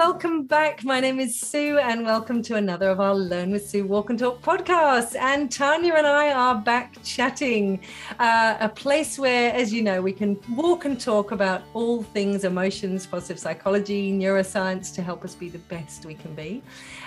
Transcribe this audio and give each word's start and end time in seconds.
welcome 0.00 0.44
back. 0.44 0.82
My 0.82 0.98
name 0.98 1.20
is 1.20 1.38
Sue, 1.38 1.76
and 1.76 2.06
welcome 2.06 2.40
to 2.44 2.54
another 2.54 2.88
of 2.88 3.00
our 3.00 3.14
Learn 3.14 3.50
with 3.50 3.68
Sue 3.68 3.84
Walk 3.84 4.08
and 4.08 4.18
Talk 4.18 4.40
podcasts. 4.40 5.14
And 5.14 5.52
Tanya 5.52 5.92
and 5.92 6.06
I 6.06 6.32
are 6.32 6.54
back 6.54 6.94
chatting, 7.04 7.80
uh, 8.18 8.56
a 8.60 8.68
place 8.70 9.18
where, 9.18 9.52
as 9.52 9.74
you 9.74 9.82
know, 9.82 10.00
we 10.00 10.14
can 10.14 10.38
walk 10.52 10.86
and 10.86 10.98
talk 10.98 11.32
about 11.32 11.60
all 11.74 12.02
things 12.02 12.44
emotions, 12.44 13.06
positive 13.06 13.38
psychology, 13.38 14.10
neuroscience 14.10 14.94
to 14.94 15.02
help 15.02 15.22
us 15.22 15.34
be 15.34 15.50
the 15.50 15.58
best 15.58 16.06
we 16.06 16.14
can 16.14 16.34
be. 16.34 16.62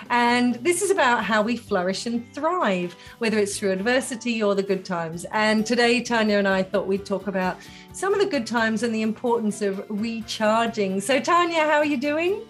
And 0.08 0.54
this 0.62 0.80
is 0.80 0.92
about 0.92 1.24
how 1.24 1.42
we 1.42 1.56
flourish 1.56 2.06
and 2.06 2.32
thrive, 2.32 2.94
whether 3.18 3.40
it's 3.40 3.58
through 3.58 3.72
adversity 3.72 4.40
or 4.40 4.54
the 4.54 4.62
good 4.62 4.84
times. 4.84 5.26
And 5.32 5.66
today, 5.66 6.00
Tanya 6.00 6.38
and 6.38 6.46
I 6.46 6.62
thought 6.62 6.86
we'd 6.86 7.04
talk 7.04 7.26
about 7.26 7.56
some 7.92 8.14
of 8.14 8.20
the 8.20 8.26
good 8.26 8.46
times 8.46 8.84
and 8.84 8.94
the 8.94 9.02
importance 9.02 9.62
of 9.62 9.84
recharging. 9.88 11.00
So, 11.00 11.18
Tanya, 11.18 11.64
how 11.64 11.78
are 11.78 11.84
you 11.84 11.96
doing? 11.96 12.40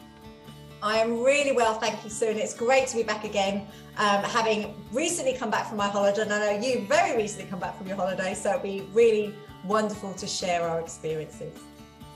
I 0.85 0.99
am 0.99 1.23
really 1.23 1.53
well, 1.53 1.81
thank 1.81 2.05
you, 2.05 2.11
Sue. 2.11 2.27
And 2.27 2.39
it's 2.39 2.53
great 2.53 2.89
to 2.89 2.97
be 2.97 3.03
back 3.03 3.25
again, 3.25 3.67
um, 3.97 4.23
having 4.23 4.75
recently 4.93 5.33
come 5.33 5.51
back 5.51 5.67
from 5.67 5.79
my 5.79 5.89
holiday. 5.89 6.21
And 6.21 6.31
I 6.31 6.59
know 6.59 6.67
you 6.67 6.87
very 6.87 7.17
recently 7.17 7.49
come 7.49 7.59
back 7.59 7.79
from 7.79 7.87
your 7.87 7.97
holiday, 7.97 8.35
so 8.35 8.51
it'll 8.51 8.61
be 8.61 8.83
really 8.93 9.35
wonderful 9.65 10.13
to 10.13 10.27
share 10.27 10.69
our 10.69 10.81
experiences. 10.81 11.59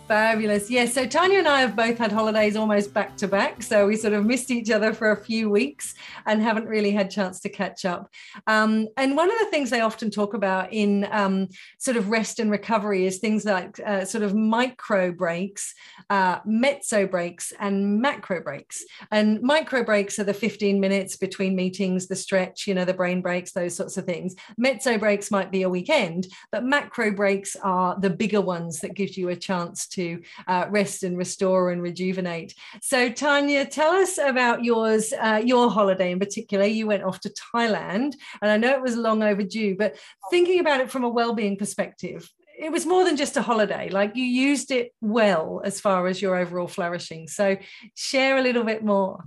Fabulous. 0.09 0.71
Yes. 0.71 0.95
So 0.95 1.05
Tanya 1.05 1.39
and 1.39 1.47
I 1.47 1.61
have 1.61 1.77
both 1.77 1.99
had 1.99 2.11
holidays 2.11 2.57
almost 2.57 2.95
back 2.95 3.15
to 3.19 3.29
back. 3.29 3.63
So 3.63 3.87
we 3.87 3.95
sort 3.95 4.15
of 4.15 4.25
missed 4.25 4.51
each 4.51 4.71
other 4.71 4.95
for 4.95 5.11
a 5.11 5.23
few 5.23 5.51
weeks 5.51 5.95
and 6.25 6.41
haven't 6.41 6.65
really 6.65 6.93
had 6.93 7.11
chance 7.11 7.41
to 7.41 7.51
catch 7.51 7.85
up. 7.85 8.11
Um, 8.47 8.89
and 8.97 9.19
one 9.19 9.31
of 9.31 9.39
the 9.39 9.51
things 9.51 9.69
they 9.69 9.83
often 9.83 10.11
talk 10.11 10.33
about 10.33 10.73
in 10.73 11.07
um, 11.11 11.49
sort 11.77 11.99
of 11.99 12.09
rest 12.09 12.41
and 12.41 12.51
recovery 12.51 13.05
is 13.05 13.19
things 13.19 13.45
like 13.45 13.79
uh, 13.85 14.07
sort 14.07 14.25
of 14.25 14.35
micro 14.35 15.13
breaks, 15.13 15.75
uh, 16.09 16.39
mezzo 16.47 17.07
breaks, 17.07 17.53
and 17.61 18.01
macro 18.01 18.43
breaks. 18.43 18.83
And 19.11 19.43
micro 19.43 19.85
breaks 19.85 20.19
are 20.19 20.25
the 20.25 20.33
15 20.33 20.81
minutes 20.81 21.19
between 21.19 21.55
meetings, 21.55 22.07
the 22.07 22.17
stretch, 22.17 22.67
you 22.67 22.75
know, 22.75 22.87
the 22.87 22.95
brain 22.95 23.21
breaks, 23.21 23.53
those 23.53 23.77
sorts 23.77 23.99
of 23.99 24.07
things. 24.07 24.37
Mezzo 24.57 24.97
breaks 24.97 25.31
might 25.31 25.53
be 25.53 25.65
a 25.65 25.69
weekend, 25.69 26.29
but 26.51 26.65
macro 26.65 27.11
breaks 27.11 27.57
are 27.57 28.01
the 28.01 28.09
bigger 28.09 28.41
ones 28.41 28.81
that 28.81 28.95
gives 28.95 29.19
you 29.19 29.29
a 29.29 29.37
chance 29.37 29.87
to 29.89 29.98
to 29.99 30.23
uh, 30.47 30.67
rest 30.71 31.03
and 31.03 31.19
restore 31.19 31.71
and 31.71 31.83
rejuvenate. 31.83 32.55
So, 32.83 33.11
Tanya, 33.11 33.67
tell 33.67 33.93
us 33.93 34.19
about 34.19 34.65
yours, 34.65 35.13
uh, 35.13 35.43
your 35.45 35.71
holiday 35.71 36.13
in 36.13 36.19
particular. 36.19 36.65
You 36.65 36.87
went 36.87 37.03
off 37.03 37.21
to 37.21 37.35
Thailand, 37.55 38.15
and 38.41 38.51
I 38.51 38.57
know 38.57 38.71
it 38.71 38.83
was 38.83 38.97
long 38.97 39.23
overdue, 39.23 39.77
but 39.77 39.99
thinking 40.31 40.61
about 40.61 40.81
it 40.81 40.91
from 40.91 41.05
a 41.05 41.09
well-being 41.09 41.57
perspective, 41.57 42.29
it 42.59 42.73
was 42.73 42.87
more 42.87 43.05
than 43.05 43.17
just 43.17 43.37
a 43.37 43.43
holiday. 43.43 43.89
Like 43.89 44.17
you 44.17 44.25
used 44.25 44.71
it 44.71 44.93
well 45.01 45.61
as 45.65 45.81
far 45.81 46.07
as 46.07 46.21
your 46.21 46.37
overall 46.37 46.69
flourishing. 46.69 47.29
So, 47.29 47.57
share 47.95 48.39
a 48.39 48.43
little 48.43 48.65
bit 48.65 48.85
more. 48.85 49.25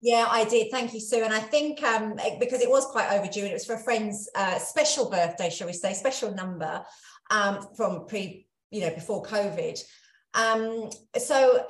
Yeah, 0.00 0.26
I 0.30 0.44
did. 0.44 0.70
Thank 0.70 0.94
you, 0.94 1.00
Sue. 1.00 1.24
And 1.24 1.34
I 1.34 1.40
think 1.40 1.82
um, 1.82 2.14
because 2.38 2.60
it 2.60 2.70
was 2.70 2.86
quite 2.86 3.10
overdue 3.10 3.40
and 3.40 3.50
it 3.50 3.54
was 3.54 3.66
for 3.66 3.74
a 3.74 3.82
friend's 3.82 4.28
uh, 4.34 4.58
special 4.58 5.10
birthday, 5.10 5.50
shall 5.50 5.66
we 5.66 5.72
say, 5.72 5.92
special 5.92 6.32
number 6.32 6.84
um, 7.30 7.66
from 7.76 8.06
pre 8.06 8.47
you 8.70 8.80
know, 8.80 8.94
before 8.94 9.22
COVID. 9.24 9.78
Um, 10.34 10.90
so 11.16 11.66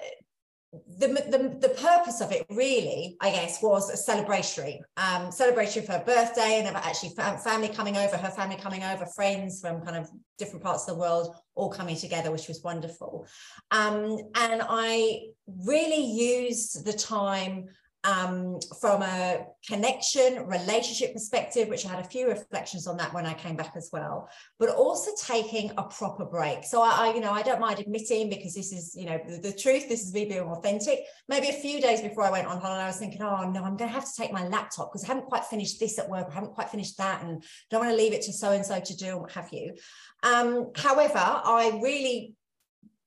the, 0.98 1.08
the, 1.08 1.58
the 1.60 1.74
purpose 1.74 2.20
of 2.20 2.30
it 2.30 2.44
really, 2.50 3.16
I 3.20 3.30
guess, 3.30 3.62
was 3.62 3.88
a 3.88 4.12
celebratory, 4.12 4.78
um, 4.98 5.30
celebratory 5.30 5.86
for 5.86 5.92
her 5.92 6.04
birthday 6.04 6.62
and 6.62 6.76
actually 6.76 7.10
family 7.10 7.69
coming 7.69 7.96
over, 7.96 8.16
her 8.16 8.30
family 8.30 8.56
coming 8.56 8.82
over, 8.82 9.06
friends 9.06 9.60
from 9.60 9.80
kind 9.80 9.96
of 9.96 10.10
different 10.36 10.62
parts 10.62 10.86
of 10.86 10.94
the 10.94 11.00
world 11.00 11.34
all 11.54 11.70
coming 11.70 11.96
together, 11.96 12.30
which 12.30 12.48
was 12.48 12.62
wonderful. 12.62 13.26
Um, 13.70 14.19
and 14.34 14.62
I 14.69 15.20
really 15.64 16.04
used 16.04 16.84
the 16.84 16.92
time 16.92 17.69
um, 18.08 18.58
from 18.80 19.02
a 19.02 19.44
connection, 19.66 20.46
relationship 20.46 21.12
perspective, 21.12 21.69
which 21.69 21.84
I 21.84 21.91
had 21.91 22.04
a 22.04 22.08
few 22.08 22.28
reflections 22.28 22.86
on 22.86 22.96
that 22.96 23.12
when 23.12 23.26
I 23.26 23.34
came 23.34 23.56
back 23.56 23.74
as 23.76 23.91
well, 23.92 24.28
but 24.58 24.70
also 24.70 25.10
taking 25.20 25.72
a 25.76 25.82
proper 25.82 26.24
break. 26.24 26.64
So 26.64 26.80
I, 26.80 27.08
I 27.08 27.14
you 27.14 27.20
know, 27.20 27.32
I 27.32 27.42
don't 27.42 27.60
mind 27.60 27.80
admitting 27.80 28.30
because 28.30 28.54
this 28.54 28.72
is, 28.72 28.94
you 28.96 29.04
know, 29.04 29.20
the, 29.28 29.38
the, 29.38 29.52
truth, 29.52 29.88
this 29.88 30.02
is 30.02 30.14
me 30.14 30.24
being 30.24 30.41
authentic. 30.41 31.00
Maybe 31.28 31.48
a 31.48 31.52
few 31.52 31.80
days 31.80 32.00
before 32.00 32.24
I 32.24 32.30
went 32.30 32.46
on 32.46 32.60
holiday, 32.60 32.84
I 32.84 32.86
was 32.86 32.96
thinking, 32.96 33.22
oh 33.22 33.50
no, 33.50 33.62
I'm 33.62 33.76
going 33.76 33.91
to 33.91 33.94
have 33.94 34.06
to 34.06 34.16
take 34.16 34.32
my 34.32 34.46
laptop 34.48 34.90
because 34.90 35.04
I 35.04 35.08
haven't 35.08 35.26
quite 35.26 35.44
finished 35.44 35.78
this 35.78 35.98
at 35.98 36.08
work. 36.08 36.28
I 36.30 36.34
haven't 36.34 36.54
quite 36.54 36.70
finished 36.70 36.96
that 36.98 37.22
and 37.22 37.44
don't 37.70 37.80
want 37.80 37.92
to 37.92 37.96
leave 37.96 38.12
it 38.12 38.22
to 38.22 38.32
so-and-so 38.32 38.80
to 38.80 38.96
do 38.96 39.06
and 39.08 39.20
what 39.20 39.32
have 39.32 39.48
you. 39.52 39.75
Um, 40.22 40.70
however, 40.75 41.19
I 41.19 41.78
really 41.82 42.34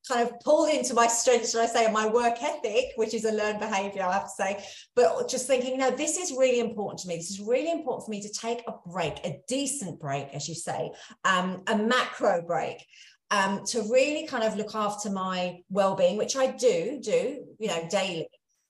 kind 0.07 0.27
of 0.27 0.39
pulled 0.41 0.69
into 0.69 0.93
my 0.93 1.07
strength, 1.07 1.49
should 1.49 1.61
I 1.61 1.65
say, 1.65 1.91
my 1.91 2.07
work 2.07 2.41
ethic, 2.41 2.85
which 2.95 3.13
is 3.13 3.25
a 3.25 3.31
learned 3.31 3.59
behavior, 3.59 4.03
I 4.03 4.13
have 4.13 4.23
to 4.23 4.29
say. 4.29 4.63
But 4.95 5.29
just 5.29 5.47
thinking, 5.47 5.77
no, 5.77 5.91
this 5.91 6.17
is 6.17 6.31
really 6.31 6.59
important 6.59 6.99
to 7.01 7.07
me. 7.07 7.17
This 7.17 7.31
is 7.31 7.39
really 7.39 7.71
important 7.71 8.05
for 8.05 8.11
me 8.11 8.21
to 8.21 8.29
take 8.29 8.63
a 8.67 8.73
break, 8.89 9.25
a 9.25 9.39
decent 9.47 9.99
break, 9.99 10.29
as 10.33 10.47
you 10.49 10.55
say, 10.55 10.91
um, 11.23 11.63
a 11.67 11.77
macro 11.77 12.41
break. 12.41 12.85
Um, 13.33 13.63
to 13.67 13.83
really 13.83 14.27
kind 14.27 14.43
of 14.43 14.57
look 14.57 14.75
after 14.75 15.09
my 15.09 15.59
well-being, 15.69 16.17
which 16.17 16.35
I 16.35 16.47
do 16.47 16.99
do, 17.01 17.45
you 17.59 17.67
know, 17.69 17.87
daily, 17.89 18.27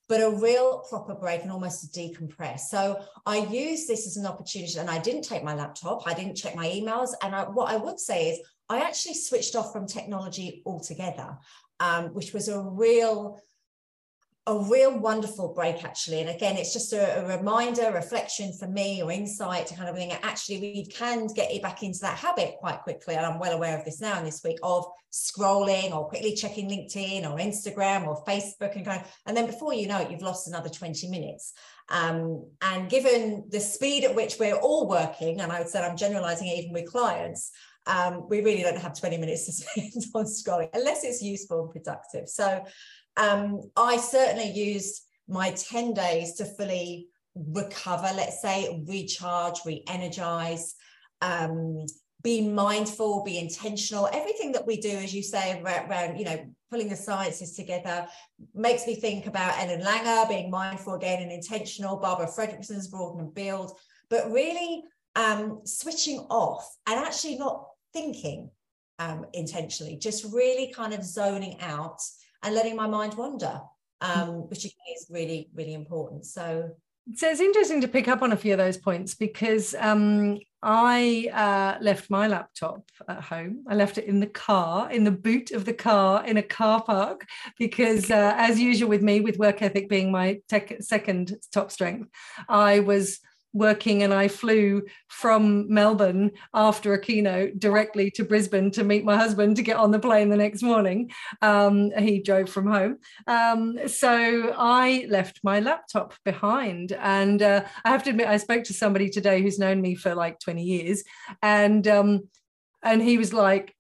but 0.08 0.22
a 0.22 0.30
real 0.30 0.86
proper 0.88 1.16
break 1.16 1.42
and 1.42 1.52
almost 1.52 1.96
decompress. 1.96 2.60
So 2.70 3.02
I 3.26 3.38
use 3.38 3.88
this 3.88 4.06
as 4.06 4.18
an 4.18 4.28
opportunity, 4.28 4.78
and 4.78 4.88
I 4.88 5.00
didn't 5.00 5.24
take 5.24 5.44
my 5.44 5.56
laptop, 5.56 6.04
I 6.06 6.14
didn't 6.14 6.36
check 6.36 6.56
my 6.56 6.68
emails, 6.68 7.10
and 7.24 7.34
I, 7.34 7.46
what 7.46 7.72
I 7.72 7.78
would 7.78 8.00
say 8.00 8.30
is 8.30 8.40
I 8.72 8.80
actually 8.80 9.16
switched 9.16 9.58
off 9.58 9.74
from 9.74 9.86
technology 9.86 10.64
altogether, 10.66 11.38
um, 11.82 12.14
which 12.14 12.34
was 12.34 12.48
a 12.48 12.58
real 12.58 13.38
a 14.48 14.58
real 14.58 14.98
wonderful 14.98 15.54
break 15.54 15.84
actually. 15.84 16.22
And 16.22 16.30
again 16.30 16.56
it's 16.56 16.74
just 16.74 16.94
a, 16.94 17.20
a, 17.20 17.38
reminder 17.38 17.92
reflection 17.92 18.54
for 18.58 18.68
me 18.68 19.04
or 19.04 19.12
insight 19.12 19.68
to 19.68 19.76
kind 19.76 19.88
of 19.88 19.96
think 19.96 20.18
actually 20.24 20.60
we 20.62 20.86
can 20.86 21.28
get 21.28 21.52
it 21.52 21.62
back 21.62 21.84
into 21.84 22.00
that 22.00 22.18
habit 22.18 22.56
quite 22.60 22.80
quickly. 22.80 23.14
And 23.16 23.26
i'm 23.26 23.40
well 23.40 23.52
aware 23.52 23.78
of 23.78 23.86
this 23.86 24.02
now 24.02 24.18
in 24.18 24.24
this 24.24 24.42
week 24.44 24.58
of 24.64 24.86
scrolling 25.12 25.92
or 25.94 26.08
quickly 26.08 26.34
checking 26.34 26.70
linkedin 26.70 27.30
or 27.30 27.38
instagram 27.38 28.08
or 28.08 28.24
facebook 28.24 28.76
and 28.76 28.86
going 28.86 29.04
and 29.28 29.38
then 29.38 29.46
before 29.46 29.74
you 29.76 29.88
know 29.88 30.00
it 30.00 30.10
you've 30.10 30.22
lost 30.22 30.48
another 30.48 30.70
20 30.70 31.10
minutes. 31.10 31.54
Um, 31.90 32.48
and 32.62 32.90
given 32.90 33.44
the 33.50 33.60
speed 33.60 34.06
at 34.06 34.16
which 34.16 34.40
we're 34.40 34.56
all 34.56 34.88
working 34.88 35.42
and 35.42 35.52
i 35.52 35.60
would 35.60 35.70
say 35.70 35.84
i'm 35.84 35.98
generalizing 35.98 36.48
it 36.48 36.58
even 36.60 36.74
with 36.74 36.90
clients 36.90 37.52
um, 37.88 38.28
we 38.30 38.42
really 38.42 38.62
don't 38.62 38.78
have 38.78 39.00
20 39.00 39.18
minutes 39.18 39.46
to 39.46 39.52
spend 39.52 40.06
on 40.14 40.26
scrolling 40.26 40.70
unless 40.74 41.04
it's 41.04 41.22
useful 41.22 41.64
and 41.64 41.72
productive. 41.72 42.30
So 42.30 42.64
um, 43.18 43.62
I 43.76 43.98
certainly 43.98 44.52
used 44.52 45.04
my 45.28 45.52
10 45.52 45.94
days 45.94 46.36
to 46.36 46.46
fully 46.46 47.08
recover, 47.36 48.10
let's 48.16 48.42
say, 48.42 48.84
recharge, 48.88 49.60
re 49.66 49.84
energize, 49.88 50.76
um, 51.22 51.86
be 52.24 52.48
mindful, 52.48 53.24
be 53.24 53.40
intentional. 53.40 54.08
Everything 54.14 54.52
that 54.52 54.68
we 54.68 54.78
do, 54.78 54.90
as 54.90 55.14
you 55.14 55.24
say, 55.24 55.62
around, 55.62 56.18
you 56.18 56.26
know, 56.26 56.46
pulling 56.70 56.90
the 56.90 56.96
sciences 56.96 57.56
together 57.56 58.08
makes 58.54 58.86
me 58.86 58.96
think 58.96 59.28
about 59.28 59.58
Ellen 59.60 59.82
Langer, 59.82 60.30
being 60.30 60.52
mindful 60.52 60.94
again 60.94 61.22
and 61.22 61.32
intentional, 61.32 61.98
Barbara 61.98 62.28
Fredrickson's 62.28 62.88
Broaden 62.88 63.22
and 63.22 63.34
Build, 63.34 63.78
but 64.10 64.32
really 64.32 64.84
um, 65.16 65.62
switching 65.66 66.20
off 66.30 66.78
and 66.88 67.00
actually 67.00 67.38
not 67.38 67.66
thinking 67.94 68.50
um, 69.00 69.26
intentionally, 69.34 69.96
just 69.98 70.26
really 70.34 70.72
kind 70.74 70.94
of 70.94 71.04
zoning 71.04 71.60
out 71.62 72.00
and 72.44 72.56
letting 72.56 72.76
my 72.76 72.88
mind 72.88 73.16
wander, 73.16 73.62
um, 74.02 74.50
which 74.50 74.66
is 74.66 74.74
really, 75.10 75.50
really 75.54 75.74
important. 75.74 76.26
So, 76.26 76.72
so 77.16 77.30
it's 77.30 77.42
interesting 77.42 77.82
to 77.82 77.88
pick 77.88 78.08
up 78.08 78.22
on 78.22 78.32
a 78.32 78.38
few 78.38 78.54
of 78.54 78.60
those 78.60 78.78
points 78.78 79.16
because 79.16 79.74
um, 79.80 80.40
I 80.62 81.30
uh, 81.34 81.84
left 81.84 82.12
my 82.12 82.28
laptop 82.28 82.84
at 83.08 83.22
home. 83.22 83.64
I 83.68 83.74
left 83.74 83.98
it 83.98 84.06
in 84.06 84.20
the 84.20 84.28
car, 84.28 84.92
in 84.92 85.04
the 85.04 85.12
boot 85.12 85.52
of 85.52 85.66
the 85.66 85.74
car, 85.74 86.24
in 86.26 86.38
a 86.38 86.44
car 86.44 86.84
park, 86.84 87.26
because 87.58 88.12
uh, 88.12 88.36
as 88.38 88.60
usual 88.60 88.90
with 88.90 89.02
me, 89.02 89.22
with 89.22 89.40
work 89.40 89.64
ethic 89.64 89.90
being 89.90 90.12
my 90.12 90.42
tech, 90.48 90.78
second 90.82 91.36
top 91.52 91.72
strength, 91.72 92.10
I 92.48 92.82
was 92.82 93.20
working 93.54 94.04
and 94.04 94.14
I 94.14 94.28
flew 94.28 94.84
from 95.08 95.72
Melbourne 95.74 96.32
after 96.54 96.94
a 96.94 97.02
keynote 97.02 97.60
directly 97.60 98.10
to 98.12 98.24
Brisbane 98.24 98.72
to 98.72 98.84
meet 98.84 99.04
my 99.04 99.18
husband 99.18 99.56
to 99.58 99.64
get 99.64 99.78
on 99.78 99.92
the 99.92 100.00
plane 100.00 100.30
the 100.30 100.38
next 100.38 100.62
morning. 100.62 101.12
Um, 101.42 101.92
he 101.92 102.22
drove 102.22 102.50
from 102.50 102.68
home. 102.68 102.98
Um, 103.28 103.88
so 103.88 104.54
I 104.58 105.06
left 105.10 105.40
my 105.44 105.60
laptop 105.60 106.14
behind. 106.24 106.94
And 106.94 107.42
uh, 107.42 107.66
I 107.84 107.90
have 107.90 108.04
to 108.04 108.12
admit, 108.12 108.28
I 108.28 108.38
spoke 108.38 108.64
to 108.66 108.74
somebody 108.74 109.10
today 109.10 109.42
who's 109.42 109.60
known 109.60 109.82
me 109.82 109.96
for 109.96 110.16
like 110.16 110.40
20 110.40 110.64
years. 110.64 111.04
And, 111.42 111.88
um, 111.88 112.30
and 112.84 113.02
he 113.02 113.18
was 113.18 113.34
like, 113.34 113.76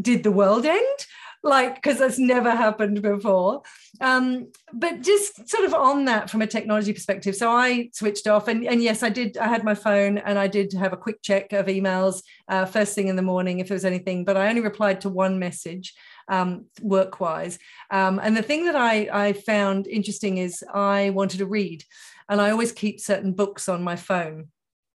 did 0.00 0.22
the 0.22 0.32
world 0.32 0.64
end? 0.64 1.06
Like 1.42 1.76
because 1.76 1.98
that's 1.98 2.18
never 2.18 2.50
happened 2.50 3.00
before. 3.02 3.62
Um, 4.00 4.52
but 4.72 5.02
just 5.02 5.48
sort 5.48 5.64
of 5.64 5.74
on 5.74 6.04
that 6.04 6.30
from 6.30 6.42
a 6.42 6.46
technology 6.46 6.92
perspective. 6.92 7.34
So 7.34 7.50
I 7.50 7.90
switched 7.92 8.26
off, 8.26 8.48
and, 8.48 8.66
and 8.66 8.82
yes, 8.82 9.02
I 9.02 9.08
did. 9.08 9.36
I 9.36 9.48
had 9.48 9.64
my 9.64 9.74
phone, 9.74 10.18
and 10.18 10.38
I 10.38 10.46
did 10.46 10.72
have 10.74 10.92
a 10.92 10.98
quick 10.98 11.22
check 11.22 11.52
of 11.52 11.66
emails 11.66 12.22
uh, 12.48 12.66
first 12.66 12.94
thing 12.94 13.08
in 13.08 13.16
the 13.16 13.22
morning 13.22 13.58
if 13.58 13.68
there 13.68 13.74
was 13.74 13.84
anything. 13.84 14.24
But 14.24 14.36
I 14.36 14.48
only 14.48 14.60
replied 14.60 15.00
to 15.02 15.08
one 15.08 15.38
message 15.38 15.94
um, 16.28 16.66
work 16.80 17.20
wise. 17.20 17.58
Um, 17.90 18.20
and 18.22 18.36
the 18.36 18.42
thing 18.42 18.66
that 18.66 18.76
I, 18.76 19.08
I 19.12 19.32
found 19.32 19.86
interesting 19.86 20.38
is 20.38 20.62
I 20.72 21.10
wanted 21.10 21.38
to 21.38 21.46
read, 21.46 21.84
and 22.28 22.40
I 22.40 22.50
always 22.50 22.72
keep 22.72 23.00
certain 23.00 23.32
books 23.32 23.68
on 23.68 23.82
my 23.82 23.96
phone 23.96 24.48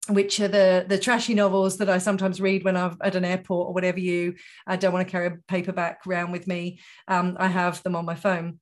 which 0.08 0.40
are 0.40 0.48
the 0.48 0.84
the 0.88 0.98
trashy 0.98 1.34
novels 1.34 1.76
that 1.78 1.90
I 1.90 1.98
sometimes 1.98 2.40
read 2.40 2.64
when 2.64 2.76
I'm 2.76 2.96
at 3.02 3.14
an 3.14 3.24
airport 3.24 3.68
or 3.68 3.74
whatever 3.74 4.00
you 4.00 4.34
I 4.66 4.76
don't 4.76 4.92
want 4.92 5.06
to 5.06 5.10
carry 5.10 5.26
a 5.26 5.38
paperback 5.46 6.06
around 6.06 6.32
with 6.32 6.46
me. 6.46 6.80
Um, 7.06 7.36
I 7.38 7.48
have 7.48 7.82
them 7.82 7.94
on 7.94 8.04
my 8.04 8.14
phone. 8.14 8.60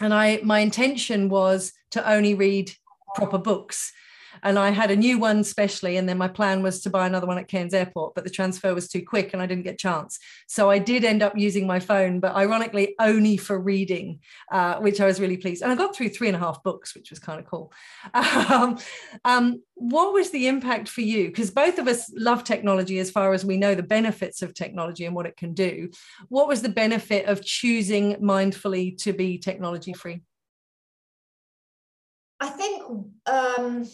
And 0.00 0.12
I 0.12 0.40
my 0.42 0.58
intention 0.58 1.28
was 1.28 1.72
to 1.92 2.08
only 2.08 2.34
read 2.34 2.72
proper 3.14 3.38
books 3.38 3.92
and 4.42 4.58
I 4.58 4.70
had 4.70 4.90
a 4.90 4.96
new 4.96 5.18
one 5.18 5.44
specially, 5.44 5.96
and 5.96 6.08
then 6.08 6.18
my 6.18 6.28
plan 6.28 6.62
was 6.62 6.80
to 6.82 6.90
buy 6.90 7.06
another 7.06 7.26
one 7.26 7.38
at 7.38 7.48
Cairns 7.48 7.74
Airport, 7.74 8.14
but 8.14 8.24
the 8.24 8.30
transfer 8.30 8.74
was 8.74 8.88
too 8.88 9.02
quick 9.02 9.32
and 9.32 9.42
I 9.42 9.46
didn't 9.46 9.64
get 9.64 9.74
a 9.74 9.78
chance. 9.78 10.18
So 10.46 10.70
I 10.70 10.78
did 10.78 11.04
end 11.04 11.22
up 11.22 11.36
using 11.36 11.66
my 11.66 11.80
phone, 11.80 12.20
but 12.20 12.34
ironically 12.34 12.94
only 12.98 13.36
for 13.36 13.58
reading, 13.58 14.20
uh, 14.50 14.76
which 14.76 15.00
I 15.00 15.06
was 15.06 15.20
really 15.20 15.36
pleased. 15.36 15.62
And 15.62 15.72
I 15.72 15.74
got 15.74 15.94
through 15.94 16.10
three 16.10 16.28
and 16.28 16.36
a 16.36 16.40
half 16.40 16.62
books, 16.62 16.94
which 16.94 17.10
was 17.10 17.18
kind 17.18 17.40
of 17.40 17.46
cool. 17.46 17.72
Um, 18.54 18.78
um, 19.24 19.62
what 19.74 20.12
was 20.12 20.30
the 20.30 20.46
impact 20.46 20.88
for 20.88 21.00
you? 21.00 21.26
Because 21.26 21.50
both 21.50 21.78
of 21.78 21.88
us 21.88 22.10
love 22.14 22.44
technology 22.44 22.98
as 22.98 23.10
far 23.10 23.32
as 23.32 23.44
we 23.44 23.56
know 23.56 23.74
the 23.74 23.82
benefits 23.82 24.42
of 24.42 24.54
technology 24.54 25.04
and 25.04 25.14
what 25.14 25.26
it 25.26 25.36
can 25.36 25.54
do. 25.54 25.90
What 26.28 26.46
was 26.46 26.62
the 26.62 26.68
benefit 26.68 27.26
of 27.26 27.44
choosing 27.44 28.16
mindfully 28.16 28.96
to 29.02 29.12
be 29.12 29.38
technology 29.38 29.92
free? 29.92 30.22
I 32.40 32.48
think 32.48 32.82
um, 33.26 33.88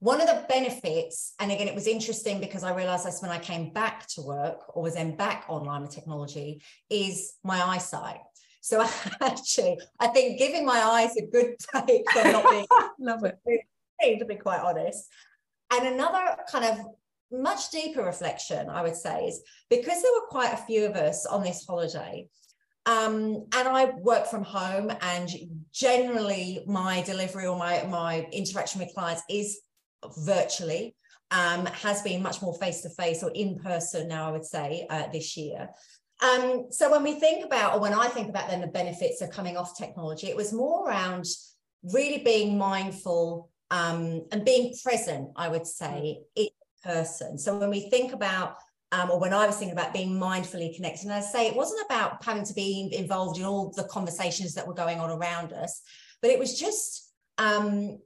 one 0.00 0.20
of 0.20 0.26
the 0.26 0.44
benefits, 0.48 1.34
and 1.38 1.52
again, 1.52 1.68
it 1.68 1.74
was 1.74 1.86
interesting 1.86 2.40
because 2.40 2.64
I 2.64 2.74
realized 2.74 3.06
this 3.06 3.20
when 3.20 3.30
I 3.30 3.38
came 3.38 3.70
back 3.70 4.06
to 4.14 4.22
work 4.22 4.74
or 4.74 4.82
was 4.82 4.94
then 4.94 5.14
back 5.14 5.44
online 5.48 5.82
with 5.82 5.94
technology, 5.94 6.62
is 6.88 7.34
my 7.44 7.62
eyesight. 7.62 8.20
So 8.62 8.82
actually, 9.20 9.78
I 9.98 10.08
think 10.08 10.38
giving 10.38 10.64
my 10.64 10.78
eyes 10.78 11.16
a 11.16 11.26
good 11.26 11.54
break 11.72 12.10
from 12.10 12.32
not 12.32 12.50
being 12.50 12.66
love 12.98 13.24
it 13.24 14.18
to 14.18 14.24
be 14.24 14.36
quite 14.36 14.60
honest. 14.60 15.06
And 15.70 15.86
another 15.86 16.36
kind 16.50 16.64
of 16.64 16.86
much 17.30 17.70
deeper 17.70 18.02
reflection, 18.02 18.70
I 18.70 18.82
would 18.82 18.96
say, 18.96 19.26
is 19.26 19.42
because 19.68 20.00
there 20.00 20.12
were 20.12 20.26
quite 20.28 20.54
a 20.54 20.64
few 20.64 20.86
of 20.86 20.96
us 20.96 21.26
on 21.26 21.42
this 21.42 21.66
holiday. 21.66 22.26
Um, 22.86 23.44
and 23.52 23.68
I 23.68 23.92
work 24.00 24.26
from 24.26 24.42
home, 24.42 24.90
and 25.02 25.28
generally 25.70 26.64
my 26.66 27.02
delivery 27.02 27.46
or 27.46 27.58
my 27.58 27.82
my 27.82 28.26
interaction 28.32 28.80
with 28.80 28.94
clients 28.94 29.22
is 29.28 29.60
virtually 30.18 30.94
um, 31.30 31.66
has 31.66 32.02
been 32.02 32.22
much 32.22 32.42
more 32.42 32.54
face 32.54 32.80
to 32.82 32.90
face 32.90 33.22
or 33.22 33.30
in 33.30 33.58
person 33.58 34.08
now, 34.08 34.28
I 34.28 34.32
would 34.32 34.44
say, 34.44 34.86
uh, 34.90 35.06
this 35.12 35.36
year. 35.36 35.68
Um, 36.22 36.66
so 36.70 36.90
when 36.90 37.02
we 37.02 37.14
think 37.14 37.44
about, 37.44 37.74
or 37.74 37.80
when 37.80 37.94
I 37.94 38.08
think 38.08 38.28
about 38.28 38.48
then 38.48 38.60
the 38.60 38.66
benefits 38.66 39.22
of 39.22 39.30
coming 39.30 39.56
off 39.56 39.78
technology, 39.78 40.26
it 40.26 40.36
was 40.36 40.52
more 40.52 40.86
around 40.86 41.24
really 41.82 42.18
being 42.22 42.58
mindful 42.58 43.48
um, 43.70 44.26
and 44.32 44.44
being 44.44 44.74
present, 44.82 45.30
I 45.36 45.48
would 45.48 45.66
say, 45.66 46.18
in 46.34 46.48
person. 46.84 47.38
So 47.38 47.58
when 47.58 47.70
we 47.70 47.88
think 47.88 48.12
about, 48.12 48.56
um, 48.92 49.10
or 49.10 49.20
when 49.20 49.32
I 49.32 49.46
was 49.46 49.56
thinking 49.56 49.78
about 49.78 49.94
being 49.94 50.18
mindfully 50.18 50.74
connected, 50.74 51.04
and 51.04 51.12
I 51.12 51.20
say 51.20 51.46
it 51.46 51.56
wasn't 51.56 51.86
about 51.86 52.22
having 52.24 52.44
to 52.44 52.54
be 52.54 52.90
involved 52.92 53.38
in 53.38 53.44
all 53.44 53.72
the 53.74 53.84
conversations 53.84 54.54
that 54.54 54.66
were 54.66 54.74
going 54.74 54.98
on 54.98 55.10
around 55.10 55.52
us, 55.52 55.80
but 56.20 56.30
it 56.30 56.38
was 56.38 56.58
just 56.58 57.12
um, 57.38 57.98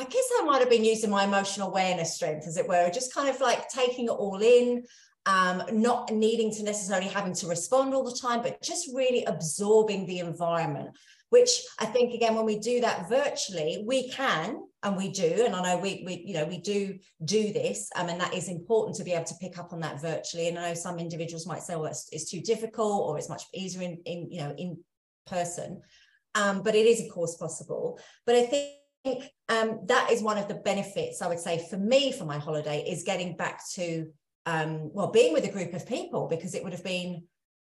I 0.00 0.04
guess 0.04 0.30
I 0.40 0.44
might 0.44 0.60
have 0.60 0.70
been 0.70 0.84
using 0.84 1.10
my 1.10 1.24
emotional 1.24 1.68
awareness 1.68 2.14
strength, 2.14 2.46
as 2.48 2.56
it 2.56 2.66
were, 2.66 2.90
just 2.90 3.12
kind 3.12 3.28
of 3.28 3.38
like 3.38 3.68
taking 3.68 4.06
it 4.06 4.12
all 4.12 4.40
in, 4.40 4.84
um, 5.26 5.62
not 5.72 6.10
needing 6.10 6.50
to 6.54 6.62
necessarily 6.62 7.06
having 7.06 7.34
to 7.34 7.46
respond 7.46 7.92
all 7.92 8.02
the 8.02 8.18
time, 8.18 8.40
but 8.40 8.62
just 8.62 8.88
really 8.94 9.24
absorbing 9.24 10.06
the 10.06 10.20
environment. 10.20 10.96
Which 11.28 11.50
I 11.78 11.84
think 11.84 12.14
again, 12.14 12.34
when 12.34 12.46
we 12.46 12.58
do 12.58 12.80
that 12.80 13.10
virtually, 13.10 13.84
we 13.86 14.08
can 14.08 14.62
and 14.82 14.96
we 14.96 15.10
do, 15.10 15.44
and 15.44 15.54
I 15.54 15.62
know 15.62 15.78
we 15.78 16.02
we 16.06 16.24
you 16.26 16.32
know 16.32 16.46
we 16.46 16.62
do 16.62 16.98
do 17.26 17.52
this, 17.52 17.90
um, 17.94 18.08
and 18.08 18.18
that 18.22 18.32
is 18.32 18.48
important 18.48 18.96
to 18.96 19.04
be 19.04 19.12
able 19.12 19.26
to 19.26 19.34
pick 19.38 19.58
up 19.58 19.74
on 19.74 19.80
that 19.80 20.00
virtually. 20.00 20.48
And 20.48 20.58
I 20.58 20.68
know 20.68 20.74
some 20.74 20.98
individuals 20.98 21.46
might 21.46 21.62
say, 21.62 21.76
"Well, 21.76 21.84
it's, 21.84 22.08
it's 22.10 22.30
too 22.30 22.40
difficult," 22.40 23.06
or 23.06 23.18
"It's 23.18 23.28
much 23.28 23.44
easier 23.52 23.82
in 23.82 24.00
in 24.06 24.32
you 24.32 24.40
know 24.40 24.54
in 24.56 24.78
person," 25.26 25.82
um, 26.34 26.62
but 26.62 26.74
it 26.74 26.86
is 26.86 27.02
of 27.02 27.10
course 27.10 27.36
possible. 27.36 28.00
But 28.24 28.36
I 28.36 28.46
think 28.46 28.79
think 28.79 28.79
um, 29.04 29.80
that 29.86 30.10
is 30.10 30.22
one 30.22 30.38
of 30.38 30.48
the 30.48 30.54
benefits 30.54 31.22
I 31.22 31.28
would 31.28 31.38
say 31.38 31.66
for 31.70 31.76
me 31.76 32.12
for 32.12 32.24
my 32.24 32.38
holiday 32.38 32.84
is 32.86 33.02
getting 33.02 33.36
back 33.36 33.62
to 33.74 34.10
um, 34.46 34.90
well 34.92 35.10
being 35.10 35.32
with 35.32 35.44
a 35.44 35.50
group 35.50 35.74
of 35.74 35.86
people 35.86 36.28
because 36.28 36.54
it 36.54 36.62
would 36.62 36.72
have 36.72 36.84
been 36.84 37.24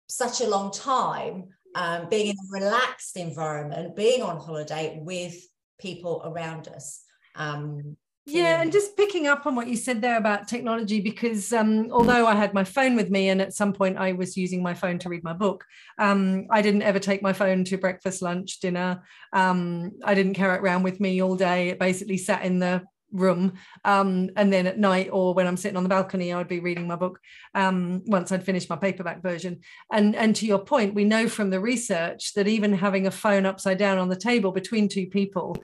such 0.07 0.41
a 0.41 0.47
long 0.47 0.71
time 0.71 1.49
um, 1.75 2.07
being 2.09 2.27
in 2.27 2.35
a 2.35 2.59
relaxed 2.63 3.17
environment, 3.17 3.95
being 3.95 4.21
on 4.21 4.37
holiday 4.37 4.99
with 5.01 5.35
people 5.79 6.21
around 6.25 6.67
us. 6.67 7.03
Um, 7.35 7.97
yeah, 8.27 8.61
and 8.61 8.73
just 8.73 8.97
picking 8.97 9.25
up 9.25 9.45
on 9.45 9.55
what 9.55 9.67
you 9.67 9.77
said 9.77 10.01
there 10.01 10.17
about 10.17 10.49
technology, 10.49 10.99
because 10.99 11.53
um, 11.53 11.89
although 11.91 12.27
I 12.27 12.35
had 12.35 12.53
my 12.53 12.65
phone 12.65 12.97
with 12.97 13.09
me, 13.09 13.29
and 13.29 13.41
at 13.41 13.53
some 13.53 13.71
point 13.71 13.97
I 13.97 14.11
was 14.11 14.35
using 14.35 14.61
my 14.61 14.73
phone 14.73 14.99
to 14.99 15.09
read 15.09 15.23
my 15.23 15.31
book, 15.31 15.63
um, 15.97 16.45
I 16.51 16.61
didn't 16.61 16.81
ever 16.81 16.99
take 16.99 17.21
my 17.21 17.31
phone 17.31 17.63
to 17.63 17.77
breakfast, 17.77 18.21
lunch, 18.21 18.59
dinner. 18.59 19.01
Um, 19.31 19.93
I 20.03 20.13
didn't 20.13 20.33
carry 20.33 20.55
it 20.55 20.61
around 20.61 20.83
with 20.83 20.99
me 20.99 21.21
all 21.21 21.37
day. 21.37 21.69
It 21.69 21.79
basically 21.79 22.17
sat 22.17 22.43
in 22.43 22.59
the 22.59 22.83
room 23.13 23.53
um, 23.85 24.29
and 24.35 24.51
then 24.51 24.67
at 24.67 24.77
night 24.77 25.07
or 25.13 25.33
when 25.33 25.47
i'm 25.47 25.55
sitting 25.55 25.77
on 25.77 25.83
the 25.83 25.87
balcony 25.87 26.33
i 26.33 26.37
would 26.37 26.49
be 26.49 26.59
reading 26.59 26.85
my 26.85 26.95
book 26.97 27.19
um, 27.55 28.01
once 28.05 28.33
i'd 28.33 28.43
finished 28.43 28.69
my 28.69 28.75
paperback 28.75 29.23
version 29.23 29.61
and 29.93 30.13
and 30.13 30.35
to 30.35 30.45
your 30.45 30.59
point 30.59 30.93
we 30.93 31.05
know 31.05 31.29
from 31.29 31.49
the 31.49 31.59
research 31.59 32.33
that 32.33 32.49
even 32.49 32.73
having 32.73 33.07
a 33.07 33.11
phone 33.11 33.45
upside 33.45 33.77
down 33.77 33.97
on 33.97 34.09
the 34.09 34.15
table 34.15 34.51
between 34.51 34.89
two 34.89 35.07
people 35.07 35.55